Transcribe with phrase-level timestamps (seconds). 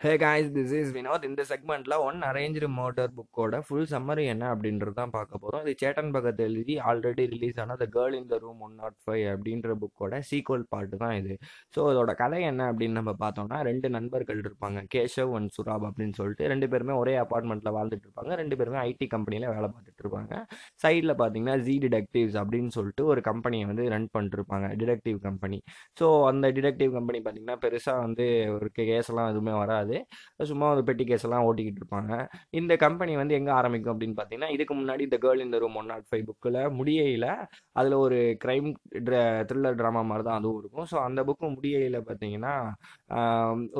[0.00, 4.92] Hey guys this is Vinod இந்த செக்மெண்ட்ல one arranged murder புக்கோட ஃபுல் சம்மரி என்ன அப்படின்றது
[4.98, 8.60] தான் பார்க்க போகிறோம் இது சேட்டன் பகத் எழுதி ஆல்ரெடி ரிலீஸ் ஆன the girl in the room
[8.66, 11.32] one naught five அப்படின்ற புக்கோட சீக்வல் பார்ட்டு தான் இது.
[11.74, 16.46] ஸோ இதோட கதை என்ன அப்படின்னு நம்ம பார்த்தோம்னா ரெண்டு நண்பர்கள் இருப்பாங்க கேஷவ் அண்ட் சுராப் அப்படின்னு சொல்லிட்டு.
[16.52, 18.30] ரெண்டு பேருமே ஒரே அப்பார்ட்மெண்ட்டில் வாழ்ந்துட்டு இருப்பாங்க.
[18.42, 20.32] ரெண்டு பேருமே ஐடி கம்பெனியில் வேலை பார்த்துட்டு இருப்பாங்க.
[20.84, 25.60] சைடில் பார்த்தீங்கன்னா ஜி டிடெக்டிவ்ஸ் அப்படின்னு சொல்லிட்டு ஒரு கம்பெனியை வந்து ரன் பண்ணிட்டுருப்பாங்க டிடெக்டிவ் கம்பெனி
[26.00, 28.28] ஸோ அந்த டிடெக்டிவ் கம்பெனி பார்த்தீங்கன்னா பெருசாக வந்து
[28.58, 29.84] ஒரு கேஸ்லாம் எதுவுமே வராது.
[30.50, 32.12] சும்மா ஒரு பெட்டி கேஸ் எல்லாம் ஓட்டிக்கிட்டு இருப்பாங்க.
[32.60, 36.06] இந்த கம்பெனி வந்து எங்கே ஆரம்பிக்கும் அப்படின்னு பார்த்தீங்கன்னா இதுக்கு முன்னாடி இந்த கேர்ள் இந்த ரூம் ஒன் நாட்
[36.10, 37.28] ஃபைவ் புக்கில் முடியையில்
[37.80, 38.68] அதில் ஒரு க்ரைம்
[39.48, 40.86] த்ரில்லர் ட்ராமா மாதிரி தான் அதுவும் இருக்கும்.
[40.92, 42.54] ஸோ அந்த புக்கு முடியையில் பார்த்தீங்கன்னா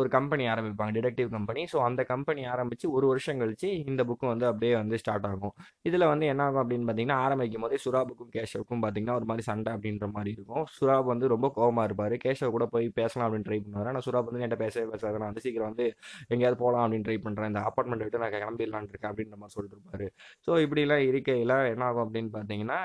[0.00, 4.46] ஒரு கம்பெனி ஆரம்பிப்பாங்க டிடெக்டிவ் கம்பெனி ஸோ அந்த கம்பெனி ஆரம்பித்து ஒரு வருஷம் கழிச்சு இந்த புக்கு வந்து
[4.50, 5.54] அப்படியே வந்து ஸ்டார்ட் ஆகும்.
[5.88, 10.06] இதில் வந்து என்ன ஆகும் அப்படின்னு பார்த்தீங்கன்னா ஆரம்பிக்கும் போதே சுராபுக்கும் கேஷவுக்கும் பார்த்தீங்கன்னா ஒரு மாதிரி சண்டை அப்படின்ற
[10.16, 10.64] மாதிரி இருக்கும்.
[10.76, 12.14] சுராப் வந்து ரொம்ப கோபமாக இருப்பார்.
[12.24, 13.90] கேஷவ் கூட போய் பேசலாம் அப்படின்னு ட்ரை பண்ணுவார்.
[13.92, 15.18] ஆனால் சுராப் வந்து என்கிட்ட பேசவே பேசாது.
[15.22, 15.86] நான் வந்து சீக்கிரம் வந்து
[16.32, 20.08] எங்கேயாவது போகலாம் அப்படின்னு ட்ரை பண்ணுறேன் இந்த அப்பார்ட்மெண்ட் விட்டு நான் கிளம்பிடலான் இருக்கேன் அப்படின்ற மாதிரி சொல்லிட்டு இருப்பாரு.
[20.46, 22.80] ஸோ இப்படிலாம் இருக்கையில் என்ன ஆகும் அப்படின்னு பார்த்தீங்கன்னா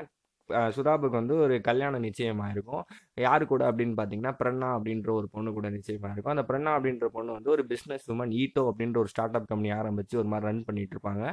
[0.75, 2.81] சுதாபுக்கு வந்து ஒரு கல்யாணம் நிச்சயமாக இருக்கும்
[3.25, 7.31] யார் கூட அப்படின்னு பார்த்தீங்கன்னா பிரண்ணா அப்படின்ற ஒரு பொண்ணு கூட நிச்சயமாக இருக்கும் அந்த பிரண்ணா அப்படின்ற பொண்ணு
[7.37, 10.95] வந்து ஒரு பிஸ்னஸ் உமன் ஈட்டோ அப்படின்ற ஒரு ஸ்டார்ட் அப் கம்பெனி ஆரம்பித்து ஒரு மாதிரி ரன் பண்ணிட்டு
[10.95, 11.23] இருப்பாங்க.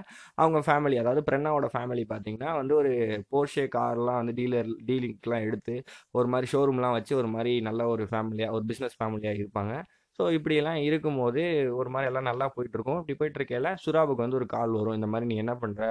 [0.43, 2.93] அவங்க ஃபேமிலி அதாவது பிரண்ணாவோட ஃபேமிலி பார்த்தீங்கன்னா வந்து ஒரு
[3.35, 5.77] போர்ஷே கார்லாம் வந்து டீலர் டீலிங்க்லாம் எடுத்து
[6.21, 9.75] ஒரு மாதிரி ஷோரூம்லாம் வச்சு ஒரு மாதிரி நல்ல ஒரு ஃபேமிலியாக ஒரு பிஸ்னஸ் ஃபேமிலியாக இருப்பாங்க.
[10.21, 11.43] ஸோ இப்படியெல்லாம் இருக்கும்போது
[11.77, 14.97] ஒரு மாதிரி எல்லாம் நல்லா போயிட்டு இருக்கும் இப்படி போயிட்டுருக்கையில சுறாவுக்கு வந்து ஒரு கால் வரும்.
[14.99, 15.83] இந்த மாதிரி நீ என்ன பண்ற?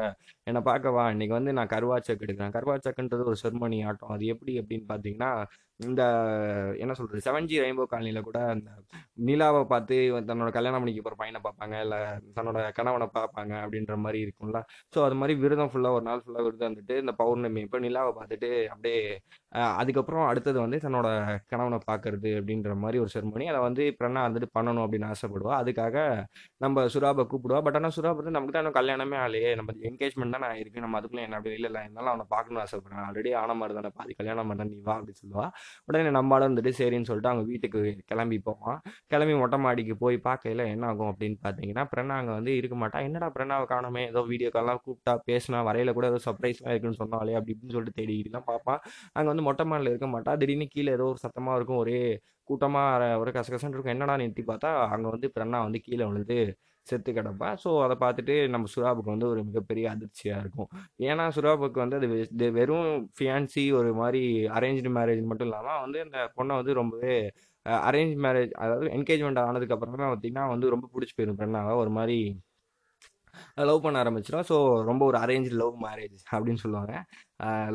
[0.47, 2.53] என்னை பார்க்கவா இன்னைக்கு வந்து நான் கருவாச்சக் எடுக்கிறேன்.
[2.57, 4.09] கருவாச்சக்குன்றது ஒரு செர்மனி ஆட்டம்.
[4.09, 5.31] அது எப்படி அப்படின்னு பார்த்தீங்கன்னா
[5.87, 6.01] இந்த
[6.83, 8.69] என்ன சொல்றது செவன் ஜி ரெயின்போ காலனியில் கூட அந்த
[9.27, 9.95] நிலாவை பார்த்து
[10.29, 11.99] தன்னோட கல்யாணம் பண்ணிக்க போகிற பையனை பார்ப்பாங்க இல்லை
[12.37, 14.59] தன்னோட கணவனை பார்ப்பாங்க அப்படின்ற மாதிரி இருக்கும்ல.
[14.93, 18.49] ஸோ அது மாதிரி விரதம் ஃபுல்லாக ஒரு நாள் ஃபுல்லாக விரதம் வந்துட்டு இந்த பௌர்ணமி இப்போ நிலாவை பார்த்துட்டு
[18.73, 18.99] அப்படியே
[19.81, 21.07] அதுக்கப்புறம் அடுத்தது வந்து தன்னோட
[21.51, 25.53] கணவனை பார்க்கறது அப்படின்ற மாதிரி ஒரு செர்மனி அதை வந்து பிரண்ணா வந்துட்டு பண்ணணும் அப்படின்னு ஆசைப்படுவா.
[25.61, 25.97] அதுக்காக
[26.65, 27.61] நம்ம சுராபை கூப்பிடுவா.
[27.67, 30.99] பட் ஆனால் சுராப் வந்து நமக்கு தான் இன்னும் கல்யாணமே ஆலையே நம்ம என்கேஜ்மெண்ட் தான் நான் இருக்கு நம்ம
[30.99, 33.03] அதுக்குள்ள என்ன அப்படி இல்லை இல்லை இருந்தாலும் அவனை பார்க்கணும்னு ஆசைப்படுறேன்.
[33.07, 35.47] ஆல்ரெடி ஆன மாதிரி தானே பாதி கல்யாணம் பண்ண நீ வா அப்படின்னு சொல்லுவா.
[35.87, 37.79] உடனே நம்மளால வந்துட்டு சரின்னு சொல்லிட்டு அவங்க வீட்டுக்கு
[38.11, 38.79] கிளம்பி போவான்
[39.13, 42.99] கிளம்பி மொட்டை மாடிக்கு போய் பார்க்கையில் என்ன ஆகும் அப்படின்னு பார்த்தீங்கன்னா பிரணா அங்கே வந்து இருக்க மாட்டா.
[43.07, 44.03] என்னடா பிரணாவை காணோமே?
[44.11, 48.47] ஏதோ வீடியோ கால்லாம் கூப்பிட்டா பேசினா வரையில கூட ஏதோ சர்ப்ரைஸ்லாம் இருக்குன்னு சொன்னாலே அப்படி இப்படின்னு சொல்லிட்டு தேடிக்கிட்டுலாம்
[48.51, 48.81] பார்ப்பான்
[49.15, 50.33] அங்கே வந்து மொட்டை மாடியில் இருக்க மாட்டா.
[50.41, 51.81] திடீர்னு கீழே ஏதோ ஒரு சத்தமாக இருக்கும்.
[51.83, 51.99] ஒரே
[52.49, 52.87] கூட்டமாக
[53.21, 53.95] ஒரு கசகசன்னு இருக்கும்.
[53.95, 54.15] என்னடா?
[54.21, 56.37] நிறுத்தி பார்த்தா அங்கே வந்து பிரண்ணா வந்து கீழே விழுந்து
[56.87, 57.57] செத்து கிடப்பா.
[57.63, 60.69] ஸோ அதை பார்த்துட்டு நம்ம சுறாபுக்கு வந்து ஒரு மிகப்பெரிய அதிர்ச்சியாக இருக்கும்.
[61.01, 66.33] ஏன்னா சுறாபுக்கு வந்து அது வெ- வெறும் ஃபியான்சி ஒரு மாதிரி அரேஞ்ச்டு மேரேஜ் மட்டும் இல்லாமல் வந்து இந்த
[66.37, 67.15] பொண்ணை வந்து ரொம்பவே
[67.85, 72.17] அரேஞ்ச் மேரேஜ் அதாவது என்கேஜ்மெண்ட் ஆனதுக்கு அப்புறமே பார்த்தீங்கன்னா வந்து ரொம்ப பிடிச்சி போயிடும் பெண்ணாக ஒரு மாதிரி
[73.69, 74.55] லவ் பண்ண ஆரம்பிச்சிடும் ஸோ
[74.89, 76.93] ரொம்ப ஒரு அரேஞ்ச் லவ் மேரேஜ் அப்படின்னு சொல்லுவாங்க.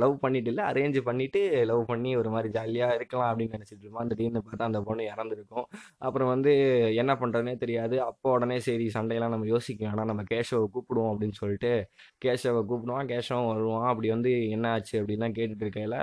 [0.03, 4.43] லவ் பண்ணிட்டு இல்லை அரேஞ்ச் பண்ணிவிட்டு லவ் பண்ணி ஒரு மாதிரி ஜாலியாக இருக்கலாம் அப்படின்னு நினச்சிட்டு இருப்பான் திடீர்னு
[4.49, 5.67] பார்த்தா அந்த பொண்ணு இறந்துருக்கும்.
[6.07, 6.53] அப்புறம் வந்து
[7.03, 7.97] என்ன பண்ணுறதுனே தெரியாது.
[8.09, 11.73] அப்போ உடனே சரி சண்டையெல்லாம் நம்ம யோசிக்க வேணாம் நம்ம கேஷவை கூப்பிடுவோம் அப்படின்னு சொல்லிட்டு
[12.27, 13.89] கேஷவை கூப்பிடுவான் கேஷவும் வருவான்.
[13.93, 15.99] அப்படி வந்து என்ன ஆச்சு அப்படின்லாம் கேட்டுட்டு இருக்கையில்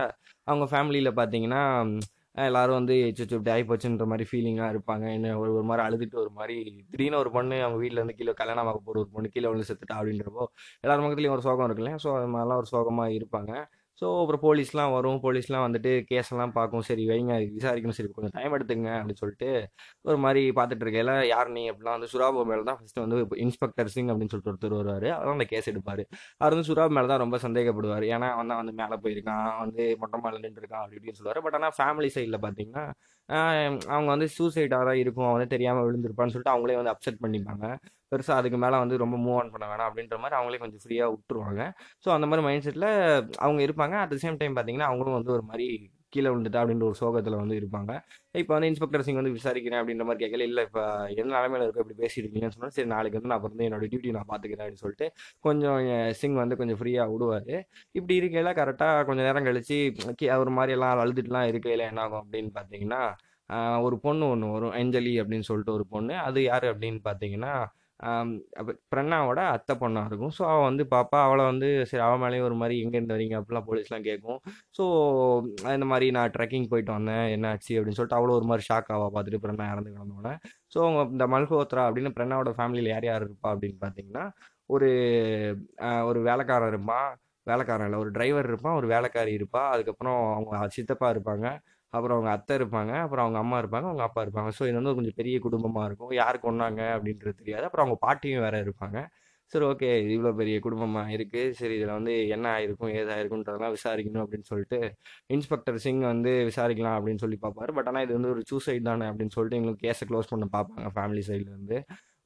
[0.50, 1.64] அவங்க ஃபேமிலியில் பார்த்தீங்கன்னா
[2.36, 5.06] எல்லாரும் வந்து சுச்சு இப்படி ஆகிப்போச்சுன்ற மாதிரி ஃபீலிங்காக இருப்பாங்க.
[5.18, 6.56] என்ன ஒரு ஒரு மாதிரி அழுதுட்டு ஒரு மாதிரி
[6.92, 9.98] திடீர்னு ஒரு பொண்ணு அவங்க வீட்டில் இருந்து கீழே கல்யாணம் ஆக போகிற ஒரு பொண்ணு கீழே வந்து செத்துட்டா
[10.00, 10.46] அப்படின்றப்போ
[10.84, 13.52] எல்லார் பக்கத்துலேயும் ஒரு சோகம் இருக்குல்ல ஸோ அது மாதிரிலாம் ஒரு சோகமாக இருப்பாங்க.
[14.02, 15.18] ஸோ அப்புறம் போலீஸ்லாம் வரும்.
[15.24, 16.84] போலீஸ்லாம் வந்துட்டு கேஸெல்லாம் பார்க்கும்.
[16.88, 17.98] சரி வைங்க விசாரிக்கணும்.
[17.98, 19.50] சரி கொஞ்சம் டைம் எடுத்துங்க அப்படின்னு சொல்லிட்டு
[20.10, 24.10] ஒரு மாதிரி பார்த்துட்டு இருக்கையில யார் நீ அப்படிலாம் வந்து சுராபு மேலே தான் ஃபஸ்ட்டு வந்து இன்ஸ்பெக்டர் சிங்
[24.14, 25.08] அப்படின்னு சொல்லிட்டு ஒருத்தர் வருவார்.
[25.18, 26.04] அவர் அந்த கேஸ் எடுப்பார்.
[26.42, 28.08] அவர் வந்து சுராப் மேலே தான் ரொம்ப சந்தேகப்படுவார்.
[28.16, 29.50] ஏன்னா அவன் தான் வந்து மேலே போயிருக்கான்.
[29.64, 31.44] வந்து மொட்டை மேலே நின்றுருக்கான் அப்படி இப்படின்னு சொல்லுவார்.
[31.48, 32.86] பட் ஆனால் ஃபேமிலி சைடில் பார்த்தீங்கன்னா
[33.94, 37.66] அவங்க வந்து சூசைடாக தான் இருக்கும் அவன் வந்து தெரியாமல் விழுந்திருப்பான்னு சொல்லிட்டு அவங்களே வந்து அப்செட் பண்ணிப்பாங்க.
[38.14, 41.62] பெருசாக அதுக்கு மேலே வந்து ரொம்ப மூவ் ஆன் பண்ண வேணாம் அப்படின்ற மாதிரி அவங்களே கொஞ்சம் ஃப்ரீயாக விட்டுருவாங்க.
[42.06, 42.90] ஸோ அந்த மாதிரி மைண்ட் செட்டில்
[43.46, 43.96] அவங்க இருப்பாங்க.
[44.04, 45.68] அட் த சேம் டைம் பார்த்தீங்கன்னா அவங்களும் வந்து ஒரு மாதிரி
[46.14, 47.92] கீழே விழுந்துட்டா அப்படின்ற ஒரு சோகத்தில் வந்து இருப்பாங்க.
[48.42, 50.46] இப்போ வந்து இன்ஸ்பெக்டர் சிங் வந்து விசாரிக்கிறேன் அப்படின்ற மாதிரி கேட்கல.
[50.50, 50.84] இல்லை இப்போ
[51.20, 51.86] என்ன நிலமையில இருக்க?
[51.86, 54.84] இப்படி பேசிட்டு இருக்கீங்கன்னு சொன்னால் சரி நாளைக்கு வந்து நான் அப்புறம் வந்து என்னோட டியூட்டி நான் பார்த்துக்கிறேன் அப்படின்னு
[54.86, 55.10] சொல்லிட்டு
[55.48, 55.80] கொஞ்சம்
[56.22, 57.52] சிங் வந்து கொஞ்சம் ஃப்ரீயாக விடுவார்.
[58.00, 59.80] இப்படி இருக்கையில கரெக்டாக கொஞ்சம் நேரம் கழிச்சு
[60.38, 63.04] அவர் மாதிரி எல்லாம் அழுதுட்டுலாம் இருக்கையில என்ன ஆகும் அப்படின்னு பார்த்தீங்கன்னா
[63.86, 64.74] ஒரு பொண்ணு ஒன்று வரும்.
[64.80, 66.14] அஞ்சலி அப்படின்னு சொல்லிட்டு ஒரு பொண்ணு.
[66.28, 67.54] அது யார் அப்படின்னு பார்த்தீங்கன்னா
[68.94, 70.34] பிரண்ணாவோட அத்தை பொண்ணாக இருக்கும்.
[70.38, 74.08] ஸோ அவள் வந்து பாப்பா அவளை வந்து சரி அவள் மேலேயும் ஒரு மாதிரி எங்கேருந்து வரீங்க அப்படிலாம் போலீஸ்லாம்
[74.10, 74.40] கேட்கும்.
[74.78, 74.84] ஸோ
[75.78, 77.26] இந்த மாதிரி நான் ட்ரெக்கிங் போயிட்டு வந்தேன்.
[77.36, 80.36] என்ன ஆச்சு அப்படின்னு சொல்லிட்டு அவ்வளோ ஒரு மாதிரி ஷாக் ஆவா பார்த்துட்டு பிரண்ணா இறந்து கிடந்தோடனே
[80.76, 84.26] ஸோ அவங்க இந்த மல்ஹோத்ரா அப்படின்னு பிரண்ணாவோட ஃபேமிலியில் யார் யார் இருப்பா அப்படின்னு பார்த்தீங்கன்னா
[84.76, 84.90] ஒரு
[86.10, 87.10] ஒரு வேலைக்காரன் இருப்பான்.
[87.48, 88.78] வேலைக்காரன் இல்லை ஒரு டிரைவர் இருப்பான்.
[88.80, 89.62] ஒரு வேலைக்காரி இருப்பா.
[89.74, 91.48] அதுக்கப்புறம் அவங்க சித்தப்பா இருப்பாங்க.
[91.94, 94.52] அப்புறம் அவங்க அத்தை இருப்பாங்க அப்புறம் அவங்க அம்மா இருப்பாங்க அவங்க அப்பா இருப்பாங்க.
[94.58, 96.14] ஸோ இது வந்து கொஞ்சம் பெரிய குடும்பமாக இருக்கும்.
[96.22, 97.66] யார் கொன்னாங்க அப்படின்றது தெரியாது.
[97.70, 99.00] அப்புறம் அவங்க பாட்டியும் வேற இருப்பாங்க.
[99.54, 104.78] சரி ஓகே இவ்வளோ பெரிய குடும்பமாக இருக்குது சரி இதில் வந்து என்ன ஆயிருக்கும் ஏதாயிருக்குன்றதெல்லாம் விசாரிக்கணும் அப்படின்னு சொல்லிட்டு
[105.36, 109.36] இன்ஸ்பெக்டர் சிங் வந்து விசாரிக்கலாம் அப்படின்னு சொல்லி பார்ப்பாரு பட் ஆனால் இது வந்து ஒரு சூசைட் தானே அப்படின்னு
[109.38, 111.80] சொல்லிட்டு எங்களுக்கு கேஸை க்ளோஸ் பண்ண பார்ப்பாங்க ஃபேமிலி சைட்லேருந்து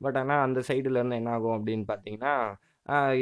[0.06, 2.34] பட் ஆனால் அந்த சைடுலேருந்து என்ன ஆகும் அப்படின்னு பார்த்தீங்கன்னா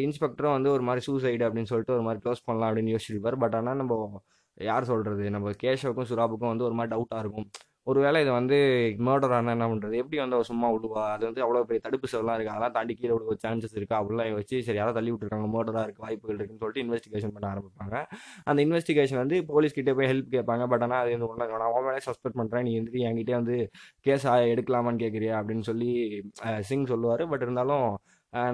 [0.06, 3.38] இன்ஸ்பெக்டரும் வந்து ஒரு மாதிரி சூசைடு அப்படின்னு சொல்லிட்டு ஒரு மாதிரி க்ளோஸ் பண்ணலாம் அப்படின்னு யோசிச்சிருப்பார்.
[3.44, 3.94] பட் ஆனால் நம்ம
[4.70, 7.48] யார் சொல்கிறது நம்ம கேஷவுக்கும் சுறாபுக்கும் வந்து ஒரு மாதிரி டவுட்டாக இருக்கும்.
[7.92, 8.58] ஒருவேளை இதை வந்து
[9.06, 11.02] மர்டர் ஆனால் என்ன பண்ணுறது எப்படி வந்து அவள் சும்மா விடுவா?
[11.16, 14.58] அது வந்து அவ்வளோ பெரிய தடுப்பு செவலாம் இருக்குது அதெல்லாம் தாண்டி கீழே விட சான்சஸ் இருக்குது அப்படிலாம் வச்சு
[14.68, 17.98] சரி யாரோ தள்ளி விட்டுருக்காங்க மர்டராக இருக்குது வாய்ப்புகள் இருக்குன்னு சொல்லிட்டு இன்வெஸ்டிகேஷன் பண்ண ஆரம்பிப்பாங்க.
[18.50, 20.66] அந்த இன்வெஸ்டிகேஷன் வந்து போலீஸ்கிட்டே போய் ஹெல்ப் கேட்பாங்க.
[20.74, 23.58] பட் ஆனால் அது வந்து ஒன்றும் நான் அவன் மேலே சஸ்பெக்ட் பண்ணுறேன் நீ வந்துட்டு என்கிட்டே வந்து
[24.08, 25.92] கேஸ் எடுக்கலாமான்னு கேட்குறியா அப்படின்னு சொல்லி
[26.70, 27.26] சிங் சொல்லுவார்.
[27.34, 27.88] பட் இருந்தாலும்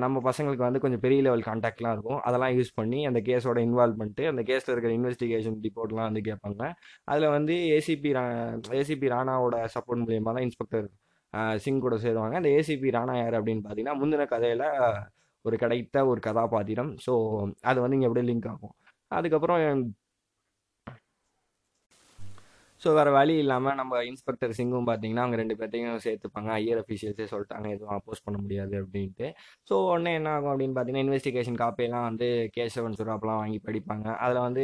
[0.03, 2.19] நம்ம பசங்களுக்கு வந்து கொஞ்சம் பெரிய லெவல் கான்டாக்ட்லாம் இருக்கும்.
[2.27, 6.63] அதெல்லாம் யூஸ் பண்ணி அந்த கேஸோட இன்வால்வ் பண்ணிட்டு அந்த கேஸில் இருக்கிற இன்வெஸ்டிகேஷன் ரிப்போர்ட்லாம் வந்து கேட்பாங்க.
[7.11, 8.23] அதில் வந்து ஏசிபி ரா
[8.79, 10.87] ஏசிபி ராணாவோட சப்போர்ட் மூலியமாக தான் இன்ஸ்பெக்டர்
[11.63, 12.35] சிங் கூட சேருவாங்க.
[12.41, 14.65] அந்த ஏசிபி ராணா யார் அப்படின்னு பார்த்தீங்கன்னா முந்தின கதையில்
[15.45, 16.91] ஒரு கிடைத்த ஒரு கதாபாத்திரம்.
[17.05, 17.13] ஸோ
[17.71, 18.75] அது வந்து இங்கே அப்படியே லிங்க் ஆகும்.
[19.11, 19.59] அதுக்கப்புறம்
[22.81, 26.49] ஸோ வேறு வழி இல்லாமல் நம்ம இன்ஸ்பெக்டர் சிங்கும் பார்த்தீங்கன்னா அவங்க ரெண்டு பேர்த்தையும் சேர்த்துப்பாங்க.
[26.59, 29.27] ஐயர் அஃபீஷியல்ஸே சொல்லிட்டாங்க எதுவும் அப்போஸ் பண்ண முடியாது அப்படின்ட்டு.
[29.69, 32.27] ஸோ உடனே என்ன ஆகும் அப்படின்னு பார்த்தீங்கன்னா இன்வெஸ்டிகேஷன் காப்பியெல்லாம் வந்து
[32.57, 34.07] கேசவன் சுராப்லாம் வாங்கி படிப்பாங்க.
[34.25, 34.63] அதில் வந்து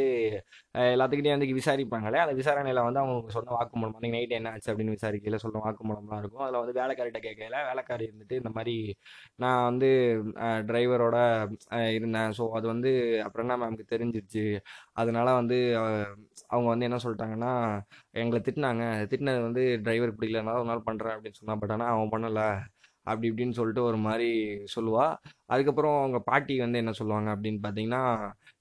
[0.92, 2.20] எல்லாத்துக்கிட்டையும் வந்து விசாரிப்பாங்களே.
[2.24, 4.70] அந்த விசாரணையில் வந்து அவங்க சொன்ன வாக்குமூலம் வந்து நைட் என்ன ஆச்சு?
[4.72, 6.44] அப்படின்னு விசாரிக்கையில் சொன்ன வாக்குமூலம்லாம் இருக்கும்.
[6.46, 8.76] அதில் வந்து வேலைக்காரிட்ட கேட்கல வேலைக்காரி இருந்துட்டு இந்த மாதிரி
[9.44, 9.90] நான் வந்து
[10.70, 11.16] டிரைவரோட
[11.98, 12.32] இருந்தேன்.
[12.38, 12.90] ஸோ அது வந்து
[13.26, 14.46] அப்புறம் என்ன மேம்க்கு தெரிஞ்சிருச்சு.
[14.94, 15.58] அதனால வந்து
[16.48, 17.52] அவங்க வந்து என்ன சொல்லிட்டாங்கன்னா
[18.20, 18.84] எங்களை திட்டினாங்க.
[19.10, 21.60] திட்டினது வந்து டிரைவர் பிடிக்கலனால ஒரு நாள் பண்ணுறேன் அப்படின்னு சொன்னான்.
[21.62, 22.46] பட் ஆனால் அவன் பண்ணலை.
[23.10, 24.28] அப்படி இப்படின்னு சொல்லிட்டு ஒரு மாதிரி
[24.76, 25.06] சொல்லுவா.
[25.52, 28.00] அதுக்கப்புறம் அவங்க பாட்டி வந்து என்ன சொல்லுவாங்க அப்படின்னு பார்த்தீங்கன்னா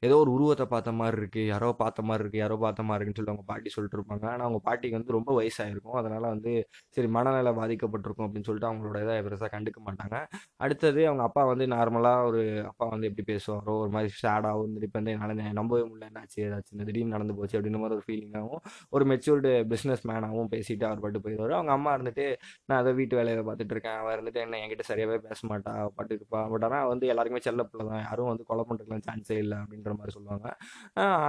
[0.08, 3.34] ஏதோ ஒரு உருவத்தை பார்த்த மாதிரி இருக்கு யாரோ பார்த்த மாதிரி இருக்கு யாரோ பார்த்த மாதிரி இருக்குன்னு சொல்லி
[3.34, 4.26] அவங்க பாட்டி சொல்லிட்டு இருப்பாங்க.
[4.34, 5.98] ஆனால் அவங்க பாட்டிக்கு வந்து ரொம்ப வயசாயிருக்கும்.
[6.02, 6.52] அதனால வந்து
[6.96, 10.18] சரி மனநல பாதிக்கப்பட்டிருக்கும் அப்படின்னு சொல்லிட்டு அவங்களோட இதை பெருசாக கண்டுக்க மாட்டாங்க.
[10.66, 15.00] அடுத்தது அவங்க அப்பா வந்து நார்மலாக ஒரு அப்பா வந்து எப்படி பேசுவாரோ ஒரு மாதிரி ஷேடாகவும் வந்து இப்போ
[15.02, 18.64] வந்து என்னால் நம்பவே முடியல என்னாச்சு ஏதாச்சும் திடீர்னு நடந்து போச்சு அப்படின்ற மாதிரி ஒரு ஃபீலிங்காகவும்
[18.96, 21.56] ஒரு மெச்சூர்டு பிஸ்னஸ் மேனாகவும் பேசிட்டு அவர் பாட்டு போயிடுவார்.
[21.60, 22.28] அவங்க அம்மா இருந்துட்டு
[22.68, 26.40] நான் அதை வீட்டு வேலையை பார்த்துட்டு இருக்கேன் அவர் இருந்துட்டு என்ன என்கிட்ட சரியாகவே பேச மாட்டா பாட்டு இருப்பா
[26.52, 28.04] பட் ஆனால் வந்து எல்லாருக்குமே செல்ல பிள்ளை தான்.
[28.08, 30.48] யாரும் வந்து கொலை பண்ணுறதுலாம் சான்ஸே இல்லை அப்படின்ற மாதிரி சொல்லுவாங்க.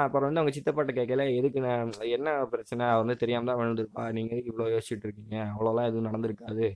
[0.04, 2.84] அப்புறம் வந்து அவங்க சித்தப்பாட்ட கேட்கல எதுக்கு நான் என்ன பிரச்சனை?
[2.92, 4.04] அவ வந்து தெரியாம தான் விழுந்திருப்பா.
[4.18, 5.36] நீங்க எதுக்கு இவ்வளோ யோசிச்சுட்டு இருக்கீங்க?
[5.54, 6.66] அவ்வளோலாம் எதுவும் நடந்திருக்காது.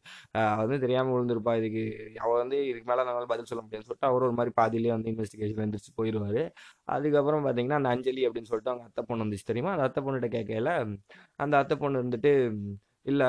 [0.63, 1.55] வந்து தெரியாம விழுந்திருப்பா.
[1.63, 1.85] இதுக்கு
[2.25, 5.63] அவ வந்து இதுக்கு மேலே நம்மளால பதில் சொல்ல முடியாதுன்னு சொல்லிட்டு அவர் ஒரு மாதிரி பாதியிலே வந்து இன்வெஸ்டிகேஷன்
[5.65, 6.45] எழுந்திரிச்சு போயிடுவாரு
[6.97, 9.73] அதுக்கப்புறம் பார்த்தீங்கன்னா அந்த அஞ்சலி அப்படின்னு சொல்லிட்டு அவங்க அத்தை பொண்ணு வந்துச்சு தெரியுமா?
[9.77, 10.71] அந்த அத்தை பொண்ணுகிட்ட கேட்கல
[11.45, 12.33] அந்த அத்தை பொண்ணு இருந்துட்டு
[13.07, 13.27] இல்லை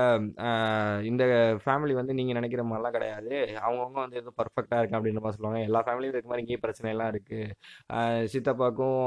[1.09, 1.23] இந்த
[1.63, 3.33] ஃபேமிலி வந்து நீங்கள் நினைக்கிற மாதிரிலாம் கிடையாது.
[3.65, 5.62] அவங்கவுங்க வந்து எதுவும் பர்ஃபெக்டாக இருக்கு அப்படின்ற மாதிரி சொல்லுவாங்க.
[5.69, 9.01] எல்லா ஃபேமிலியும் இருக்க மாதிரி இங்கேயும் பிரச்சனைலாம் இருக்குது சித்தப்பாக்கும்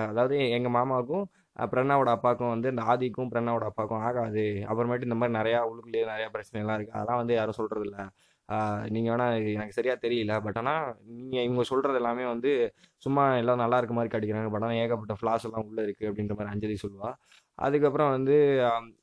[0.00, 1.24] அதாவது எங்கள் மாமாவுக்கும்
[1.56, 4.44] அஹ் பிரணாவோட அப்பாவுக்கும் வந்து இந்த ஆதிக்கும் பிரணாவோட அப்பாவுக்கும் ஆகாது.
[4.70, 8.04] அப்புறமேட்டு இந்த மாதிரி நிறையா உள்ளுக்குள்ளேயே நிறையா பிரச்சனைலாம் இருக்குது அதெல்லாம் வந்து யாரும் சொல்கிறது இல்லை
[8.94, 10.32] நீங்கள் வேணால் எனக்கு சரியாக தெரியல.
[10.44, 10.86] பட் ஆனால்
[11.30, 12.50] நீங்கள் இவங்க சொல்கிறது எல்லாமே வந்து
[13.04, 14.50] சும்மா எல்லாம் நல்லா இருக்க மாதிரி காட்டிக்கிறாங்க.
[14.54, 17.16] பட் ஆனால் ஏகப்பட்ட ஃப்ளாஸ் எல்லாம் உள்ளே இருக்குது அப்படின்ற மாதிரி அஞ்சலி சொல்லுவாள்
[17.66, 18.36] அதுக்கப்புறம் வந்து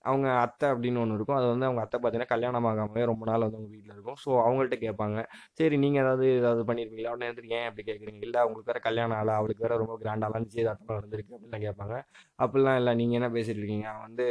[0.09, 1.38] அவங்க அத்தை அப்படின்னு ஒன்று இருக்கும்.
[1.39, 4.19] அது வந்து அவங்க அத்தை பார்த்தீங்கன்னா கல்யாணம் ஆகாமலே ரொம்ப நாள் வந்து அவங்க வீட்டில் இருக்கும்.
[4.24, 5.18] ஸோ அவங்கள்ட்ட கேட்பாங்க.
[5.59, 8.21] சரி நீங்கள் ஏதாவது ஏதாவது பண்ணியிருப்பீங்களா உடனே வந்துட்டு ஏன் அப்படி கேட்குறீங்க?
[8.27, 9.36] இல்லை அவங்களுக்கு வேறு கல்யாணம் ஆகல.
[9.42, 11.98] அவளுக்கு வேறு ரொம்ப கிராண்டாலாம் நிச்சயதார்த்தம் நடந்திருக்கு அப்படின்னு கேட்பாங்க.
[12.45, 12.94] அப்படிலாம் இல்லை.
[13.01, 13.89] நீங்கள் என்ன பேசிட்டு இருக்கீங்க?
[14.06, 14.27] வந்து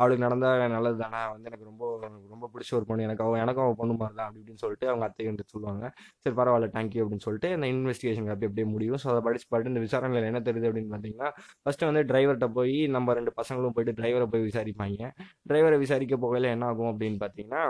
[0.00, 1.20] அவளுக்கு நடந்தால் நல்லது தானே?
[1.34, 1.84] வந்து எனக்கு ரொம்ப
[2.32, 3.06] ரொம்ப பிடிச்ச ஒரு பொண்ணு.
[3.08, 4.26] எனக்கு அவன் எனக்கும் அவன் பொண்ணு மாதிரி தான்.
[4.28, 5.84] அப்படி இப்படின்னு சொல்லிட்டு அவங்க அத்தை வந்து சொல்லுவாங்க.
[6.22, 6.68] சரி பரவாயில்ல.
[6.76, 8.98] தேங்க்யூ அப்படின்னு சொல்லிட்டு இந்த இன்வெஸ்டிகேஷன் அப்படி அப்படியே முடியும்.
[9.02, 11.30] ஸோ அதை படிச்சு பாட்டு இந்த விசாரணையில் என்ன தெரியுது அப்படின்னு பார்த்தீங்கன்னா
[11.62, 15.10] ஃபஸ்ட்டு வந்து டிரைவர்கிட்ட போய் நம்ம ரெண்டு பசங்களும் போயிட்டு டிரைவரை போய் விசாரிப்பாங்க.
[15.50, 17.62] டிரைவரை விசாரிக்க போகையில் என்ன ஆகும் அப்படின்னு பார்த்தீங்கன்னா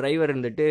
[0.00, 0.66] டிரைவர் இருந்துட்டு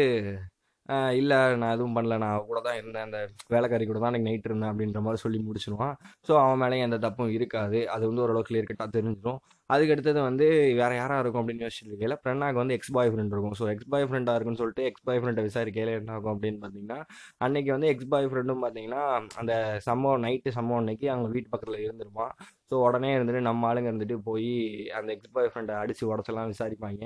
[1.20, 3.20] இல்லை நான் எதுவும் பண்ணல நான் கூட தான் இருந்தேன் அந்த
[3.54, 5.94] வேலைக்காரி கூட தான் எனக்கு நைட் இருந்தேன் அப்படின்ற மாதிரி சொல்லி முடிச்சிருவான்.
[6.28, 7.80] ஸோ அவன் மேலேயும் எந்த தப்பும் இருக்காது.
[7.96, 9.40] அது வந்து ஓரளவுக்கு கிளியர் கட்டாக தெரிஞ்சிடும்
[9.74, 10.48] அதுக்கு அடுத்தது வந்து
[10.82, 12.18] வேற யாராக இருக்கும் அப்படின்னு யோசிச்சுட்டு இருக்கையில
[12.62, 13.56] வந்து எக்ஸ் பாய் ஃப்ரெண்ட் இருக்கும்.
[13.60, 17.00] ஸோ எக்ஸ் பாய் ஃப்ரெண்டாக இருக்குன்னு சொல்லிட்டு எக்ஸ் பாய் ஃப்ரெண்டை விசாரிக்கையில என்ன ஆகும் அப்படின்னு பார்த்தீங்கன்னா
[17.46, 19.04] அன்னைக்கு வந்து எக்ஸ் பாய் ஃப்ரெண்டும் பார்த்தீங்கன்னா
[19.42, 19.54] அந்த
[19.90, 22.34] சம்பவம் நைட்டு சம்பவம் அன்னைக்கு அவங்க வீட்டு பக்கத்தில் இருந்திருப்பான்.
[22.72, 24.52] ஸோ உடனே இருந்துட்டு நம்ம ஆளுங்க இருந்துட்டு போய்
[24.98, 27.04] அந்த எக்ஸ் பாய் ஃப்ரெண்டை அடிச்சு உடச்செல்லாம் விசாரிப்பாங்க.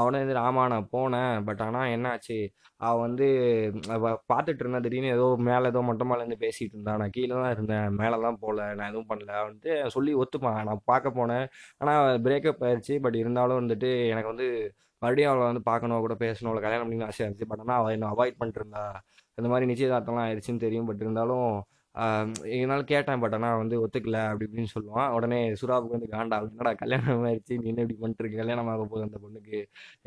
[0.00, 1.36] அவனே இருந்துட்டு ஆமா நான் போனேன்.
[1.48, 2.38] பட் ஆனால் என்னாச்சு
[2.86, 3.26] அவன் வந்து
[4.30, 7.00] பார்த்துட்டு இருந்தா திடீர்னு ஏதோ மேலே ஏதோ மொட்டை மேலேருந்து பேசிகிட்டு இருந்தான்.
[7.02, 7.88] நான் கீழே தான் இருந்தேன்.
[8.00, 9.32] மேலே தான் போகல நான் எதுவும் பண்ணல.
[9.46, 10.60] வந்துட்டு சொல்லி ஒத்துப்பான்.
[10.70, 11.46] நான் பார்க்க போனேன்.
[11.82, 15.98] ஆனால் பிரேக்கப் ஆயிடுச்சு பட் இருந்தாலும் வந்துட்டு எனக்கு வந்து மறுபடியும் அவளை வந்து பார்க்கணும்.
[15.98, 16.44] கூட பேசணும்.
[16.44, 17.46] அவளை கல்யாணம் பண்ணி ஆசையாக இருந்துச்சு.
[17.48, 19.02] பட் ஆனால் அவள் என்ன அவாய்ட் பண்ணிட்டு இருந்தா.
[19.34, 20.86] இந்த மாதிரி நிச்சயதார்த்தம்லாம் ஆயிடுச்சுன்னு தெரியும்.
[20.86, 21.64] பட் இருந்தாலும்
[22.54, 25.08] என்னால் கேட்டேன் பட் ஆனால் வந்து ஒத்துக்கல அப்படி இப்படின்னு சொல்லுவான்.
[25.16, 28.36] உடனே சுறாவுக்கு வந்து காண்டாகும் என்னடா கல்யாணம் ஆயிடுச்சு நீ என்ன இப்படி பண்ணிட்டுருக்க?
[28.42, 29.60] கல்யாணம் ஆக போகுது அந்த பொண்ணுக்கு.